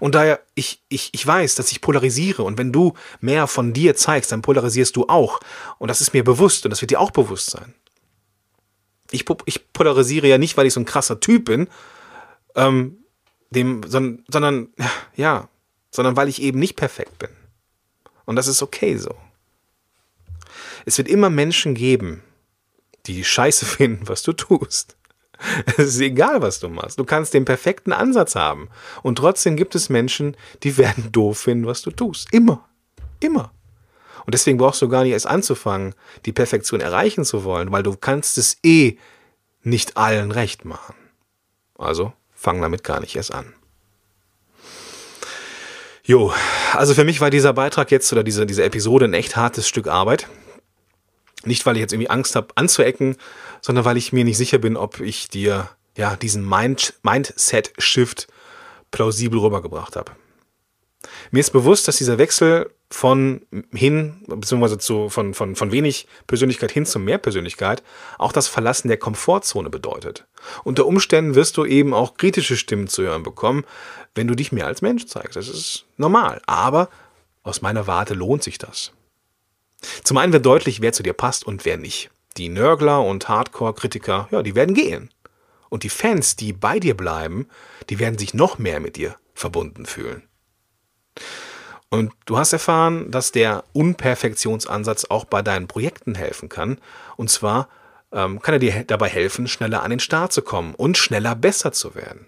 Und 0.00 0.14
daher, 0.14 0.40
ich, 0.54 0.82
ich, 0.88 1.10
ich 1.12 1.26
weiß, 1.26 1.54
dass 1.54 1.72
ich 1.72 1.80
polarisiere 1.80 2.42
und 2.42 2.58
wenn 2.58 2.72
du 2.72 2.94
mehr 3.20 3.46
von 3.46 3.72
dir 3.72 3.96
zeigst, 3.96 4.32
dann 4.32 4.42
polarisierst 4.42 4.94
du 4.96 5.06
auch. 5.08 5.40
Und 5.78 5.88
das 5.88 6.00
ist 6.00 6.14
mir 6.14 6.24
bewusst 6.24 6.64
und 6.64 6.70
das 6.70 6.80
wird 6.80 6.90
dir 6.90 7.00
auch 7.00 7.10
bewusst 7.10 7.50
sein. 7.50 7.74
Ich, 9.10 9.24
ich 9.44 9.72
polarisiere 9.72 10.26
ja 10.26 10.38
nicht, 10.38 10.56
weil 10.56 10.66
ich 10.66 10.72
so 10.72 10.80
ein 10.80 10.86
krasser 10.86 11.20
Typ 11.20 11.46
bin, 11.46 11.68
ähm, 12.54 12.98
dem, 13.50 13.82
sondern, 13.86 14.24
sondern, 14.28 14.68
ja, 15.16 15.48
sondern 15.90 16.16
weil 16.16 16.28
ich 16.28 16.40
eben 16.40 16.58
nicht 16.58 16.76
perfekt 16.76 17.18
bin. 17.18 17.30
Und 18.24 18.36
das 18.36 18.46
ist 18.46 18.62
okay 18.62 18.96
so. 18.96 19.14
Es 20.84 20.98
wird 20.98 21.08
immer 21.08 21.30
Menschen 21.30 21.74
geben, 21.74 22.22
die 23.06 23.24
Scheiße 23.24 23.66
finden, 23.66 24.08
was 24.08 24.22
du 24.22 24.32
tust. 24.32 24.96
Es 25.76 25.94
ist 25.94 26.00
egal, 26.00 26.42
was 26.42 26.60
du 26.60 26.68
machst. 26.68 26.98
Du 26.98 27.04
kannst 27.04 27.34
den 27.34 27.44
perfekten 27.44 27.92
Ansatz 27.92 28.34
haben. 28.34 28.68
Und 29.02 29.16
trotzdem 29.16 29.56
gibt 29.56 29.74
es 29.74 29.88
Menschen, 29.88 30.36
die 30.62 30.76
werden 30.78 31.10
doof 31.12 31.38
finden, 31.38 31.66
was 31.66 31.82
du 31.82 31.90
tust. 31.90 32.32
Immer. 32.32 32.68
Immer. 33.20 33.52
Und 34.24 34.34
deswegen 34.34 34.58
brauchst 34.58 34.82
du 34.82 34.88
gar 34.88 35.02
nicht 35.02 35.12
erst 35.12 35.26
anzufangen, 35.26 35.94
die 36.26 36.32
Perfektion 36.32 36.80
erreichen 36.80 37.24
zu 37.24 37.44
wollen, 37.44 37.72
weil 37.72 37.82
du 37.82 37.96
kannst 37.96 38.38
es 38.38 38.58
eh 38.62 38.96
nicht 39.62 39.96
allen 39.96 40.30
recht 40.30 40.64
machen. 40.64 40.94
Also 41.76 42.12
fang 42.32 42.60
damit 42.60 42.84
gar 42.84 43.00
nicht 43.00 43.16
erst 43.16 43.32
an. 43.32 43.52
Jo, 46.04 46.32
also 46.72 46.94
für 46.94 47.04
mich 47.04 47.20
war 47.20 47.30
dieser 47.30 47.52
Beitrag 47.52 47.92
jetzt 47.92 48.12
oder 48.12 48.24
diese, 48.24 48.44
diese 48.44 48.64
Episode 48.64 49.04
ein 49.04 49.14
echt 49.14 49.36
hartes 49.36 49.68
Stück 49.68 49.86
Arbeit. 49.86 50.28
Nicht, 51.44 51.66
weil 51.66 51.76
ich 51.76 51.80
jetzt 51.80 51.92
irgendwie 51.92 52.10
Angst 52.10 52.36
habe 52.36 52.48
anzuecken, 52.54 53.16
sondern 53.60 53.84
weil 53.84 53.96
ich 53.96 54.12
mir 54.12 54.24
nicht 54.24 54.36
sicher 54.36 54.58
bin, 54.58 54.76
ob 54.76 55.00
ich 55.00 55.28
dir 55.28 55.68
ja 55.96 56.16
diesen 56.16 56.48
Mind 56.48 56.94
Mindset-Shift 57.02 58.28
plausibel 58.90 59.38
rübergebracht 59.38 59.96
habe. 59.96 60.12
Mir 61.30 61.40
ist 61.40 61.50
bewusst, 61.50 61.88
dass 61.88 61.96
dieser 61.96 62.18
Wechsel 62.18 62.70
von 62.90 63.42
hin, 63.72 64.22
beziehungsweise 64.26 64.78
zu, 64.78 65.08
von, 65.08 65.34
von, 65.34 65.56
von 65.56 65.72
wenig 65.72 66.06
Persönlichkeit 66.26 66.70
hin 66.70 66.86
zu 66.86 66.98
mehr 66.98 67.18
Persönlichkeit 67.18 67.82
auch 68.18 68.32
das 68.32 68.48
Verlassen 68.48 68.88
der 68.88 68.98
Komfortzone 68.98 69.70
bedeutet. 69.70 70.26
Unter 70.62 70.86
Umständen 70.86 71.34
wirst 71.34 71.56
du 71.56 71.64
eben 71.64 71.94
auch 71.94 72.16
kritische 72.16 72.56
Stimmen 72.56 72.88
zu 72.88 73.02
hören 73.02 73.22
bekommen, 73.22 73.64
wenn 74.14 74.28
du 74.28 74.34
dich 74.34 74.52
mehr 74.52 74.66
als 74.66 74.82
Mensch 74.82 75.06
zeigst. 75.06 75.36
Das 75.36 75.48
ist 75.48 75.86
normal. 75.96 76.42
Aber 76.46 76.88
aus 77.42 77.62
meiner 77.62 77.86
Warte 77.86 78.14
lohnt 78.14 78.42
sich 78.42 78.58
das. 78.58 78.92
Zum 80.04 80.16
einen 80.16 80.32
wird 80.32 80.46
deutlich, 80.46 80.80
wer 80.80 80.92
zu 80.92 81.02
dir 81.02 81.12
passt 81.12 81.44
und 81.46 81.64
wer 81.64 81.76
nicht. 81.76 82.10
Die 82.36 82.48
Nörgler 82.48 83.04
und 83.04 83.28
Hardcore-Kritiker, 83.28 84.28
ja, 84.30 84.42
die 84.42 84.54
werden 84.54 84.74
gehen. 84.74 85.10
Und 85.68 85.82
die 85.82 85.90
Fans, 85.90 86.36
die 86.36 86.52
bei 86.52 86.78
dir 86.78 86.96
bleiben, 86.96 87.48
die 87.90 87.98
werden 87.98 88.18
sich 88.18 88.34
noch 88.34 88.58
mehr 88.58 88.80
mit 88.80 88.96
dir 88.96 89.16
verbunden 89.34 89.86
fühlen. 89.86 90.22
Und 91.88 92.12
du 92.24 92.38
hast 92.38 92.52
erfahren, 92.52 93.10
dass 93.10 93.32
der 93.32 93.64
Unperfektionsansatz 93.74 95.04
auch 95.06 95.26
bei 95.26 95.42
deinen 95.42 95.68
Projekten 95.68 96.14
helfen 96.14 96.48
kann. 96.48 96.78
Und 97.16 97.30
zwar 97.30 97.68
ähm, 98.12 98.40
kann 98.40 98.54
er 98.54 98.58
dir 98.60 98.84
dabei 98.84 99.08
helfen, 99.08 99.46
schneller 99.46 99.82
an 99.82 99.90
den 99.90 100.00
Start 100.00 100.32
zu 100.32 100.42
kommen 100.42 100.74
und 100.74 100.96
schneller 100.96 101.34
besser 101.34 101.72
zu 101.72 101.94
werden. 101.94 102.26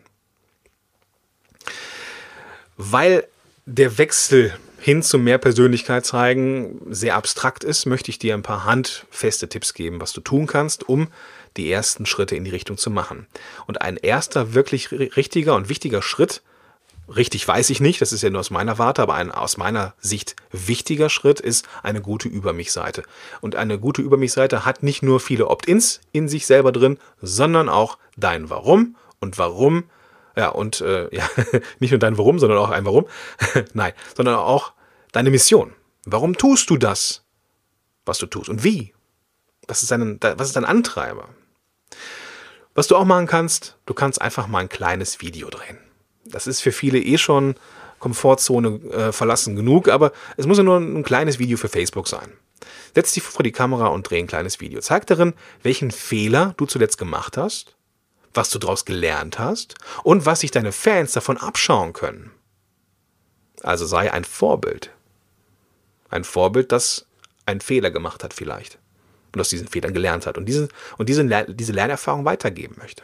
Weil 2.76 3.26
der 3.64 3.96
Wechsel 3.96 4.54
hin 4.84 5.02
zu 5.02 5.18
mehr 5.18 5.38
Persönlichkeit 5.38 6.04
zeigen 6.04 6.78
sehr 6.90 7.16
abstrakt 7.16 7.64
ist, 7.64 7.86
möchte 7.86 8.10
ich 8.10 8.18
dir 8.18 8.34
ein 8.34 8.42
paar 8.42 8.66
handfeste 8.66 9.48
Tipps 9.48 9.72
geben, 9.72 9.98
was 9.98 10.12
du 10.12 10.20
tun 10.20 10.46
kannst, 10.46 10.86
um 10.86 11.08
die 11.56 11.72
ersten 11.72 12.04
Schritte 12.04 12.36
in 12.36 12.44
die 12.44 12.50
Richtung 12.50 12.76
zu 12.76 12.90
machen. 12.90 13.26
Und 13.66 13.80
ein 13.80 13.96
erster 13.96 14.52
wirklich 14.52 14.92
richtiger 14.92 15.54
und 15.54 15.70
wichtiger 15.70 16.02
Schritt 16.02 16.42
Richtig 17.06 17.46
weiß 17.46 17.68
ich 17.68 17.80
nicht, 17.80 18.00
das 18.00 18.14
ist 18.14 18.22
ja 18.22 18.30
nur 18.30 18.40
aus 18.40 18.50
meiner 18.50 18.78
Warte, 18.78 19.02
aber 19.02 19.14
ein 19.14 19.30
aus 19.30 19.58
meiner 19.58 19.92
Sicht 20.00 20.36
wichtiger 20.52 21.10
Schritt 21.10 21.38
ist 21.38 21.68
eine 21.82 22.00
gute 22.00 22.28
Über 22.28 22.54
mich-Seite. 22.54 23.02
Und 23.42 23.56
eine 23.56 23.78
gute 23.78 24.00
Über 24.00 24.16
mich-Seite 24.16 24.64
hat 24.64 24.82
nicht 24.82 25.02
nur 25.02 25.20
viele 25.20 25.48
Opt-ins 25.48 26.00
in 26.12 26.28
sich 26.28 26.46
selber 26.46 26.72
drin, 26.72 26.98
sondern 27.20 27.68
auch 27.68 27.98
dein 28.16 28.48
Warum 28.48 28.96
und 29.20 29.36
warum, 29.36 29.84
ja, 30.36 30.48
und 30.48 30.80
äh, 30.80 31.14
ja, 31.14 31.28
nicht 31.78 31.90
nur 31.90 31.98
dein 31.98 32.18
Warum, 32.18 32.38
sondern 32.38 32.58
auch 32.58 32.70
ein 32.70 32.84
Warum, 32.84 33.06
nein, 33.72 33.92
sondern 34.16 34.36
auch 34.36 34.72
deine 35.12 35.30
Mission. 35.30 35.72
Warum 36.04 36.36
tust 36.36 36.70
du 36.70 36.76
das, 36.76 37.24
was 38.04 38.18
du 38.18 38.26
tust 38.26 38.48
und 38.48 38.64
wie? 38.64 38.92
Was 39.66 39.82
ist 39.82 39.90
dein, 39.90 40.18
was 40.20 40.48
ist 40.48 40.56
dein 40.56 40.64
Antreiber? 40.64 41.28
Was 42.74 42.88
du 42.88 42.96
auch 42.96 43.04
machen 43.04 43.26
kannst, 43.26 43.76
du 43.86 43.94
kannst 43.94 44.20
einfach 44.20 44.48
mal 44.48 44.58
ein 44.58 44.68
kleines 44.68 45.20
Video 45.20 45.48
drehen. 45.48 45.78
Das 46.24 46.46
ist 46.46 46.60
für 46.60 46.72
viele 46.72 46.98
eh 46.98 47.18
schon 47.18 47.54
Komfortzone 48.00 48.80
äh, 48.90 49.12
verlassen 49.12 49.56
genug, 49.56 49.88
aber 49.88 50.12
es 50.36 50.46
muss 50.46 50.58
ja 50.58 50.64
nur 50.64 50.78
ein 50.78 51.04
kleines 51.04 51.38
Video 51.38 51.56
für 51.56 51.68
Facebook 51.68 52.08
sein. 52.08 52.32
Setz 52.94 53.12
dich 53.12 53.22
vor 53.22 53.42
die 53.42 53.52
Kamera 53.52 53.86
und 53.88 54.08
dreh 54.08 54.18
ein 54.18 54.26
kleines 54.26 54.60
Video. 54.60 54.80
Zeig 54.80 55.06
darin, 55.06 55.34
welchen 55.62 55.90
Fehler 55.90 56.54
du 56.56 56.66
zuletzt 56.66 56.98
gemacht 56.98 57.36
hast, 57.36 57.76
was 58.36 58.50
du 58.50 58.58
daraus 58.58 58.84
gelernt 58.84 59.38
hast 59.38 59.74
und 60.02 60.26
was 60.26 60.40
sich 60.40 60.50
deine 60.50 60.72
Fans 60.72 61.12
davon 61.12 61.38
abschauen 61.38 61.92
können. 61.92 62.30
Also 63.62 63.86
sei 63.86 64.12
ein 64.12 64.24
Vorbild. 64.24 64.90
Ein 66.10 66.24
Vorbild, 66.24 66.72
das 66.72 67.06
einen 67.46 67.60
Fehler 67.60 67.90
gemacht 67.90 68.24
hat 68.24 68.34
vielleicht 68.34 68.78
und 69.34 69.40
aus 69.40 69.48
diesen 69.48 69.68
Fehlern 69.68 69.92
gelernt 69.92 70.26
hat 70.26 70.38
und 70.38 70.46
diese, 70.46 70.68
und 70.96 71.08
diese, 71.08 71.24
diese 71.48 71.72
Lernerfahrung 71.72 72.24
weitergeben 72.24 72.76
möchte. 72.78 73.02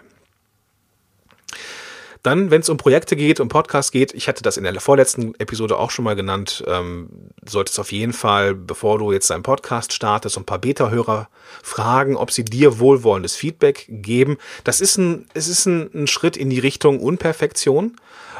Dann, 2.23 2.51
wenn 2.51 2.61
es 2.61 2.69
um 2.69 2.77
Projekte 2.77 3.17
geht, 3.17 3.41
um 3.41 3.49
Podcasts 3.49 3.93
geht, 3.93 4.13
ich 4.13 4.29
hatte 4.29 4.43
das 4.43 4.57
in 4.57 4.65
der 4.65 4.79
vorletzten 4.81 5.35
Episode 5.39 5.79
auch 5.79 5.91
schon 5.91 6.05
mal 6.05 6.17
genannt, 6.17 6.63
ähm, 6.67 7.09
solltest 7.47 7.81
auf 7.81 7.93
jeden 7.93 8.13
Fall, 8.13 8.55
bevor 8.55 8.99
du 8.99 9.13
jetzt 9.13 9.31
deinen 9.31 9.43
Podcast 9.43 9.93
startest, 9.93 10.37
ein 10.37 10.45
paar 10.45 10.59
Beta-Hörer 10.59 11.29
fragen, 11.63 12.17
ob 12.17 12.31
sie 12.31 12.45
dir 12.45 12.79
wohlwollendes 12.79 13.37
Feedback 13.37 13.87
geben. 13.89 14.37
Das 14.65 14.81
ist 14.81 14.99
ein, 14.99 15.27
es 15.33 15.49
ist 15.49 15.67
ein, 15.67 15.91
ein 15.95 16.07
Schritt 16.07 16.37
in 16.37 16.51
die 16.51 16.59
Richtung 16.59 17.01
Unperfektion 17.01 17.97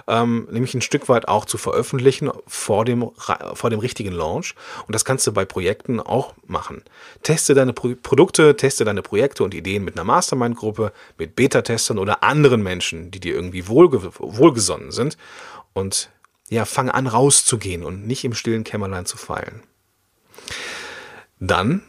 ähm, 0.09 0.49
nämlich 0.51 0.75
ein 0.75 0.81
Stück 0.81 1.09
weit 1.09 1.29
auch 1.29 1.45
zu 1.45 1.59
veröffentlichen 1.59 2.31
vor 2.47 2.85
dem, 2.85 3.11
vor 3.55 3.71
dem 3.71 3.79
richtigen 3.79 4.13
Launch. 4.13 4.55
Und 4.87 4.95
das 4.95 5.05
kannst 5.05 5.27
du 5.27 5.33
bei 5.33 5.45
Projekten 5.45 6.01
auch 6.01 6.35
machen. 6.47 6.83
Teste 7.23 7.55
deine 7.55 7.73
Pro 7.73 7.91
Produkte, 8.03 8.57
teste 8.57 8.85
deine 8.85 9.03
Projekte 9.03 9.45
und 9.45 9.55
Ideen 9.55 9.85
mit 9.85 9.97
einer 9.97 10.05
Mastermind-Gruppe, 10.05 10.93
mit 11.19 11.37
Beta-Testern 11.37 11.99
oder 11.99 12.23
anderen 12.23 12.63
Menschen, 12.63 13.11
die 13.11 13.21
dir 13.21 13.35
irgendwie 13.35 13.69
wohlge 13.71 14.03
wohlgesonnen 14.19 14.93
sind. 14.93 15.17
Und 15.73 16.11
ja, 16.51 16.65
fang 16.65 16.91
an 16.91 17.07
rauszugehen 17.07 17.85
und 17.85 18.07
nicht 18.07 18.25
im 18.25 18.35
stillen 18.35 18.65
Kämmerlein 18.65 19.07
zu 19.07 19.17
feilen. 19.17 19.63
Dann, 21.39 21.83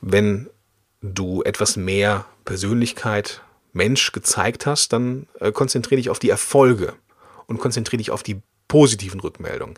wenn 0.00 0.48
du 1.02 1.42
etwas 1.42 1.76
mehr 1.76 2.26
Persönlichkeit, 2.44 3.42
Mensch 3.72 4.12
gezeigt 4.12 4.66
hast, 4.66 4.92
dann 4.92 5.26
äh, 5.40 5.50
konzentriere 5.50 5.96
dich 5.96 6.10
auf 6.10 6.18
die 6.18 6.30
Erfolge 6.30 6.94
und 7.46 7.58
konzentriere 7.58 7.98
dich 7.98 8.10
auf 8.10 8.22
die 8.22 8.40
positiven 8.68 9.20
Rückmeldungen. 9.20 9.74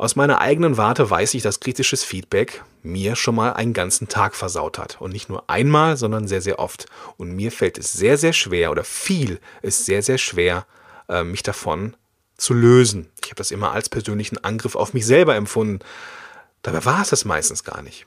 Aus 0.00 0.16
meiner 0.16 0.40
eigenen 0.40 0.78
Warte 0.78 1.10
weiß 1.10 1.34
ich, 1.34 1.42
dass 1.42 1.60
kritisches 1.60 2.04
Feedback 2.04 2.64
mir 2.82 3.16
schon 3.16 3.34
mal 3.34 3.52
einen 3.52 3.74
ganzen 3.74 4.08
Tag 4.08 4.34
versaut 4.34 4.78
hat. 4.78 4.98
Und 4.98 5.12
nicht 5.12 5.28
nur 5.28 5.50
einmal, 5.50 5.98
sondern 5.98 6.26
sehr, 6.26 6.40
sehr 6.40 6.58
oft. 6.58 6.86
Und 7.18 7.32
mir 7.32 7.52
fällt 7.52 7.76
es 7.76 7.92
sehr, 7.92 8.16
sehr 8.16 8.32
schwer 8.32 8.70
oder 8.70 8.82
viel 8.82 9.40
ist 9.60 9.84
sehr, 9.84 10.02
sehr 10.02 10.16
schwer, 10.16 10.64
äh, 11.10 11.22
mich 11.22 11.42
davon 11.42 11.98
zu 12.38 12.54
lösen. 12.54 13.10
Ich 13.22 13.26
habe 13.26 13.34
das 13.34 13.50
immer 13.50 13.72
als 13.72 13.90
persönlichen 13.90 14.42
Angriff 14.42 14.74
auf 14.74 14.94
mich 14.94 15.04
selber 15.04 15.36
empfunden. 15.36 15.80
Dabei 16.62 16.82
war 16.86 17.02
es 17.02 17.10
das 17.10 17.26
meistens 17.26 17.62
gar 17.62 17.82
nicht. 17.82 18.06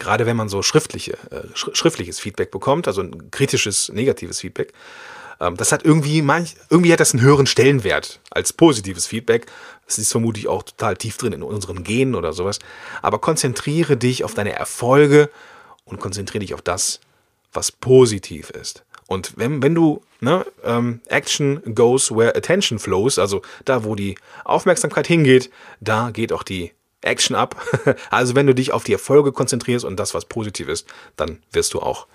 Gerade 0.00 0.26
wenn 0.26 0.36
man 0.36 0.48
so 0.48 0.64
schriftliche, 0.64 1.12
äh, 1.30 1.46
schriftliches 1.54 2.18
Feedback 2.18 2.50
bekommt, 2.50 2.88
also 2.88 3.02
ein 3.02 3.30
kritisches, 3.30 3.88
negatives 3.90 4.40
Feedback, 4.40 4.72
ähm, 5.40 5.56
das 5.56 5.72
hat 5.72 5.84
irgendwie, 5.84 6.22
manch, 6.22 6.56
irgendwie 6.70 6.92
hat 6.92 7.00
das 7.00 7.12
einen 7.12 7.22
höheren 7.22 7.46
Stellenwert 7.46 8.20
als 8.30 8.52
positives 8.52 9.06
Feedback. 9.06 9.46
Das 9.86 9.98
ist 9.98 10.10
vermutlich 10.10 10.48
auch 10.48 10.62
total 10.64 10.96
tief 10.96 11.16
drin 11.16 11.32
in 11.32 11.42
unseren 11.42 11.84
Genen 11.84 12.14
oder 12.14 12.32
sowas. 12.32 12.58
Aber 13.02 13.20
konzentriere 13.20 13.96
dich 13.96 14.24
auf 14.24 14.34
deine 14.34 14.52
Erfolge 14.52 15.30
und 15.84 16.00
konzentriere 16.00 16.40
dich 16.40 16.54
auf 16.54 16.62
das, 16.62 17.00
was 17.52 17.72
positiv 17.72 18.50
ist. 18.50 18.84
Und 19.06 19.34
wenn, 19.36 19.62
wenn 19.62 19.74
du, 19.74 20.02
ne, 20.20 20.44
ähm, 20.64 21.00
Action 21.06 21.62
goes 21.74 22.10
where 22.10 22.34
attention 22.34 22.78
flows, 22.78 23.18
also 23.18 23.42
da, 23.64 23.84
wo 23.84 23.94
die 23.94 24.18
Aufmerksamkeit 24.44 25.06
hingeht, 25.06 25.50
da 25.80 26.10
geht 26.10 26.32
auch 26.32 26.42
die 26.42 26.72
Action 27.02 27.36
ab. 27.36 27.60
also 28.10 28.34
wenn 28.34 28.48
du 28.48 28.54
dich 28.54 28.72
auf 28.72 28.82
die 28.82 28.92
Erfolge 28.92 29.30
konzentrierst 29.30 29.84
und 29.84 29.96
das, 29.96 30.12
was 30.12 30.24
positiv 30.24 30.68
ist, 30.68 30.88
dann 31.16 31.40
wirst 31.52 31.74
du 31.74 31.80
auch, 31.80 32.06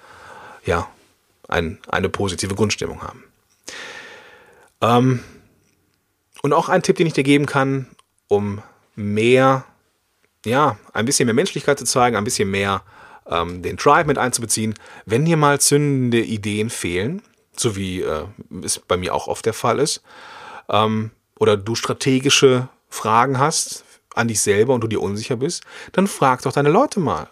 ja, 0.65 0.89
ein, 1.47 1.79
eine 1.88 2.10
positive 2.10 2.55
Grundstimmung 2.55 3.01
haben. 3.01 3.23
Ähm, 4.81 5.23
und 6.41 6.54
auch 6.54 6.69
ein 6.69 6.84
Tipp, 6.84 6.97
den 6.97 7.08
ich 7.08 7.13
dir 7.13 7.23
geben 7.23 7.45
kann, 7.45 7.88
um 8.27 8.62
mehr, 8.95 9.65
ja, 10.45 10.77
ein 10.93 11.06
bisschen 11.06 11.25
mehr 11.25 11.36
Menschlichkeit 11.36 11.80
zu 11.80 11.86
zeigen, 11.86 12.15
ein 12.15 12.23
bisschen 12.23 12.49
mehr 12.49 12.84
ähm, 13.27 13.62
den 13.62 13.77
Tribe 13.77 14.06
mit 14.06 14.17
einzubeziehen. 14.17 14.75
Wenn 15.06 15.25
dir 15.25 15.38
mal 15.38 15.60
zündende 15.60 16.21
Ideen 16.21 16.69
fehlen, 16.69 17.21
so 17.56 17.75
wie 17.75 18.01
äh, 18.01 18.25
es 18.63 18.80
bei 18.80 18.97
mir 18.97 19.13
auch 19.13 19.27
oft 19.27 19.45
der 19.45 19.54
Fall 19.54 19.80
ist, 19.80 20.01
ähm, 20.69 21.12
oder 21.39 21.58
du 21.58 21.75
strategische 21.75 22.69
Fragen 22.89 23.39
hast 23.39 23.84
an 24.13 24.27
dich 24.27 24.41
selber 24.41 24.73
und 24.73 24.82
du 24.82 24.88
dir 24.88 25.01
unsicher 25.01 25.38
bist, 25.38 25.63
dann 25.93 26.08
frag 26.08 26.41
doch 26.41 26.51
deine 26.51 26.69
Leute 26.69 26.99
mal. 26.99 27.30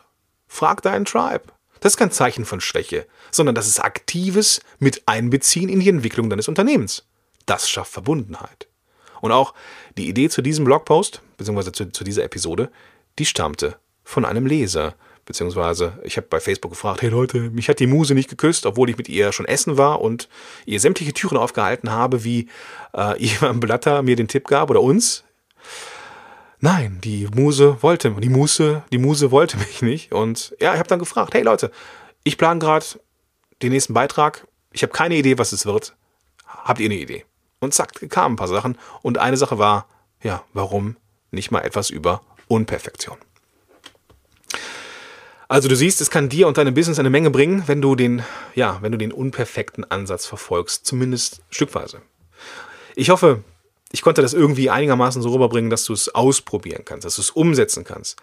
Frag 0.47 0.81
deinen 0.81 1.05
Tribe. 1.05 1.43
Das 1.79 1.93
ist 1.93 1.97
kein 1.97 2.11
Zeichen 2.11 2.45
von 2.45 2.61
Schwäche, 2.61 3.05
sondern 3.31 3.55
das 3.55 3.67
ist 3.67 3.79
aktives 3.79 4.61
mit 4.79 5.03
Einbeziehen 5.05 5.69
in 5.69 5.79
die 5.79 5.89
Entwicklung 5.89 6.29
deines 6.29 6.47
Unternehmens. 6.47 7.05
Das 7.45 7.69
schafft 7.69 7.93
Verbundenheit. 7.93 8.68
Und 9.21 9.31
auch 9.31 9.53
die 9.97 10.07
Idee 10.07 10.29
zu 10.29 10.41
diesem 10.41 10.65
Blogpost, 10.65 11.21
beziehungsweise 11.37 11.71
zu, 11.71 11.91
zu 11.91 12.03
dieser 12.03 12.23
Episode, 12.23 12.71
die 13.17 13.25
stammte 13.25 13.77
von 14.03 14.25
einem 14.25 14.45
Leser. 14.45 14.95
Beziehungsweise 15.25 15.99
ich 16.03 16.17
habe 16.17 16.25
bei 16.27 16.39
Facebook 16.39 16.71
gefragt, 16.71 17.03
hey 17.03 17.09
Leute, 17.09 17.51
mich 17.51 17.69
hat 17.69 17.79
die 17.79 17.85
Muse 17.85 18.15
nicht 18.15 18.29
geküsst, 18.29 18.65
obwohl 18.65 18.89
ich 18.89 18.97
mit 18.97 19.07
ihr 19.09 19.31
schon 19.31 19.45
essen 19.45 19.77
war 19.77 20.01
und 20.01 20.27
ihr 20.65 20.79
sämtliche 20.79 21.13
Türen 21.13 21.37
aufgehalten 21.37 21.91
habe, 21.91 22.23
wie 22.23 22.49
äh, 22.95 23.23
Ivan 23.23 23.59
Blatter 23.59 24.01
mir 24.01 24.15
den 24.15 24.27
Tipp 24.27 24.47
gab 24.47 24.71
oder 24.71 24.81
uns. 24.81 25.23
Nein, 26.61 26.99
die 27.03 27.27
Muse 27.33 27.77
wollte, 27.81 28.11
die 28.11 28.29
Muse, 28.29 28.83
die 28.91 28.97
Muse 28.97 29.29
wollte 29.29 29.57
mich 29.59 29.83
nicht. 29.83 30.11
Und 30.11 30.55
ja, 30.59 30.73
ich 30.73 30.79
habe 30.79 30.89
dann 30.89 30.99
gefragt, 30.99 31.35
hey 31.35 31.43
Leute, 31.43 31.71
ich 32.23 32.37
plane 32.37 32.59
gerade 32.59 32.85
den 33.61 33.71
nächsten 33.71 33.93
Beitrag. 33.93 34.47
Ich 34.71 34.81
habe 34.81 34.93
keine 34.93 35.15
Idee, 35.15 35.37
was 35.37 35.51
es 35.51 35.65
wird. 35.65 35.95
habt 36.45 36.79
ihr 36.79 36.85
eine 36.85 36.95
Idee? 36.95 37.25
Und 37.59 37.73
zack, 37.73 37.93
kamen 38.09 38.33
ein 38.33 38.37
paar 38.37 38.47
Sachen. 38.47 38.77
Und 39.01 39.17
eine 39.17 39.37
Sache 39.37 39.57
war, 39.57 39.87
ja, 40.21 40.43
warum 40.53 40.95
nicht 41.31 41.51
mal 41.51 41.61
etwas 41.61 41.89
über 41.89 42.21
Unperfektion? 42.47 43.17
Also 45.47 45.67
du 45.67 45.75
siehst, 45.75 45.99
es 45.99 46.11
kann 46.11 46.29
dir 46.29 46.47
und 46.47 46.57
deinem 46.57 46.75
Business 46.75 46.99
eine 46.99 47.09
Menge 47.09 47.31
bringen, 47.31 47.63
wenn 47.65 47.81
du 47.81 47.95
den, 47.95 48.23
ja, 48.53 48.77
wenn 48.81 48.91
du 48.91 48.99
den 48.99 49.11
unperfekten 49.11 49.89
Ansatz 49.89 50.27
verfolgst, 50.27 50.85
zumindest 50.85 51.41
stückweise. 51.49 52.01
Ich 52.95 53.09
hoffe, 53.09 53.43
ich 53.91 54.03
konnte 54.03 54.21
das 54.21 54.33
irgendwie 54.33 54.69
einigermaßen 54.69 55.23
so 55.23 55.31
rüberbringen, 55.31 55.71
dass 55.71 55.85
du 55.85 55.93
es 55.93 56.13
ausprobieren 56.13 56.83
kannst, 56.85 57.05
dass 57.05 57.15
du 57.15 57.21
es 57.21 57.31
umsetzen 57.31 57.83
kannst. 57.83 58.19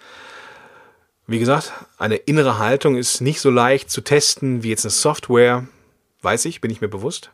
Wie 1.27 1.41
gesagt, 1.41 1.73
eine 1.99 2.15
innere 2.15 2.59
Haltung 2.59 2.97
ist 2.97 3.21
nicht 3.21 3.41
so 3.41 3.51
leicht 3.51 3.91
zu 3.91 4.03
testen 4.03 4.63
wie 4.63 4.71
jetzt 4.71 4.85
eine 4.85 4.93
Software, 4.93 5.67
weiß 6.23 6.45
ich, 6.45 6.61
bin 6.61 6.71
ich 6.71 6.81
mir 6.81 6.89
bewusst. 6.89 7.33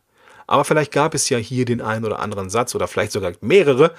Aber 0.53 0.67
vielleicht 0.67 0.93
gab 0.93 1.15
es 1.15 1.31
ja 1.31 1.39
hier 1.39 1.65
den 1.65 1.81
einen 1.81 2.05
oder 2.05 2.19
anderen 2.19 2.51
Satz 2.51 2.75
oder 2.75 2.87
vielleicht 2.87 3.13
sogar 3.13 3.33
mehrere, 3.41 3.95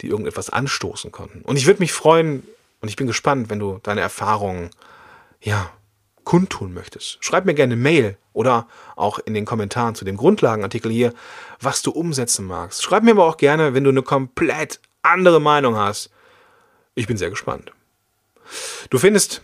die 0.00 0.06
irgendetwas 0.06 0.48
anstoßen 0.48 1.10
konnten. 1.10 1.42
Und 1.42 1.56
ich 1.56 1.66
würde 1.66 1.80
mich 1.80 1.92
freuen 1.92 2.44
und 2.80 2.88
ich 2.88 2.94
bin 2.94 3.08
gespannt, 3.08 3.50
wenn 3.50 3.58
du 3.58 3.80
deine 3.82 4.00
Erfahrungen, 4.00 4.70
ja, 5.40 5.72
kundtun 6.22 6.72
möchtest. 6.72 7.18
Schreib 7.18 7.46
mir 7.46 7.54
gerne 7.54 7.72
eine 7.72 7.82
Mail 7.82 8.16
oder 8.32 8.68
auch 8.94 9.18
in 9.18 9.34
den 9.34 9.44
Kommentaren 9.44 9.96
zu 9.96 10.04
dem 10.04 10.16
Grundlagenartikel 10.16 10.92
hier, 10.92 11.12
was 11.58 11.82
du 11.82 11.90
umsetzen 11.90 12.46
magst. 12.46 12.84
Schreib 12.84 13.02
mir 13.02 13.10
aber 13.10 13.24
auch 13.24 13.36
gerne, 13.36 13.74
wenn 13.74 13.82
du 13.82 13.90
eine 13.90 14.02
komplett 14.02 14.78
andere 15.02 15.40
Meinung 15.40 15.74
hast. 15.74 16.10
Ich 16.94 17.08
bin 17.08 17.16
sehr 17.16 17.30
gespannt. 17.30 17.72
Du 18.88 19.00
findest 19.00 19.42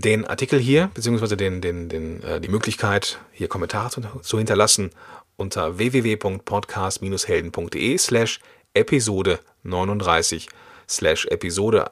den 0.00 0.26
Artikel 0.26 0.58
hier, 0.58 0.90
beziehungsweise 0.94 1.36
den, 1.36 1.60
den, 1.60 1.88
den, 1.88 2.20
äh, 2.22 2.40
die 2.40 2.48
Möglichkeit, 2.48 3.18
hier 3.32 3.48
Kommentare 3.48 3.90
zu, 3.90 4.00
zu 4.22 4.38
hinterlassen 4.38 4.90
unter 5.36 5.78
www.podcast-helden.de 5.78 7.98
slash 7.98 8.40
Episode 8.74 9.40
39 9.62 10.48
slash 10.88 11.26
Episode 11.26 11.90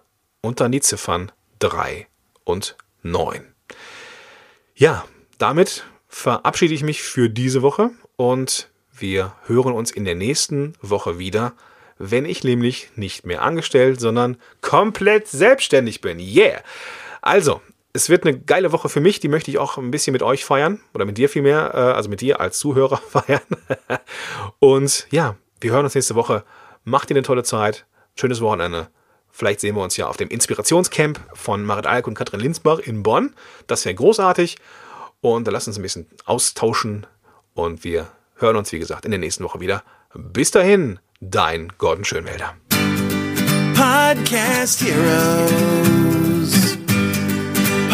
dann 0.54 0.70
die 0.70 0.80
Ziffern 0.80 1.32
3 1.58 2.06
und 2.44 2.76
9. 3.02 3.44
Ja, 4.76 5.04
damit 5.38 5.84
verabschiede 6.08 6.74
ich 6.74 6.84
mich 6.84 7.02
für 7.02 7.28
diese 7.28 7.62
Woche 7.62 7.90
und 8.16 8.70
wir 8.92 9.34
hören 9.46 9.72
uns 9.72 9.90
in 9.90 10.04
der 10.04 10.14
nächsten 10.14 10.74
Woche 10.80 11.18
wieder, 11.18 11.54
wenn 11.98 12.24
ich 12.24 12.44
nämlich 12.44 12.90
nicht 12.94 13.26
mehr 13.26 13.42
angestellt, 13.42 14.00
sondern 14.00 14.36
komplett 14.60 15.26
selbstständig 15.28 16.00
bin. 16.00 16.20
Yeah! 16.20 16.62
Also, 17.22 17.60
es 17.96 18.10
wird 18.10 18.24
eine 18.24 18.38
geile 18.38 18.72
Woche 18.72 18.88
für 18.88 19.00
mich, 19.00 19.20
die 19.20 19.28
möchte 19.28 19.50
ich 19.50 19.58
auch 19.58 19.78
ein 19.78 19.90
bisschen 19.90 20.12
mit 20.12 20.22
euch 20.22 20.44
feiern 20.44 20.80
oder 20.94 21.04
mit 21.04 21.16
dir 21.18 21.28
vielmehr, 21.28 21.72
äh, 21.74 21.78
also 21.78 22.08
mit 22.08 22.20
dir 22.20 22.40
als 22.40 22.58
Zuhörer 22.58 22.98
feiern. 23.08 23.40
Und 24.58 25.06
ja, 25.10 25.36
wir 25.60 25.72
hören 25.72 25.84
uns 25.84 25.94
nächste 25.94 26.14
Woche. 26.14 26.44
Macht 26.84 27.08
dir 27.10 27.14
eine 27.14 27.22
tolle 27.22 27.42
Zeit, 27.42 27.86
schönes 28.14 28.40
Wochenende. 28.40 28.88
Vielleicht 29.30 29.60
sehen 29.60 29.74
wir 29.74 29.82
uns 29.82 29.96
ja 29.96 30.06
auf 30.06 30.16
dem 30.16 30.28
Inspirationscamp 30.28 31.20
von 31.34 31.64
Marit 31.64 31.86
Alk 31.86 32.06
und 32.06 32.14
Katrin 32.14 32.40
Linsbach 32.40 32.78
in 32.78 33.02
Bonn. 33.02 33.34
Das 33.66 33.84
wäre 33.84 33.94
großartig. 33.94 34.56
Und 35.20 35.46
da 35.46 35.50
lass 35.50 35.66
uns 35.66 35.78
ein 35.78 35.82
bisschen 35.82 36.06
austauschen. 36.24 37.06
Und 37.54 37.82
wir 37.82 38.08
hören 38.36 38.56
uns, 38.56 38.72
wie 38.72 38.78
gesagt, 38.78 39.04
in 39.04 39.10
der 39.10 39.20
nächsten 39.20 39.42
Woche 39.44 39.60
wieder. 39.60 39.82
Bis 40.14 40.50
dahin, 40.50 41.00
dein 41.20 41.72
Gordon 41.78 42.04
Schönwälder. 42.04 42.54
Podcast 43.74 44.82
Heroes. 44.82 46.05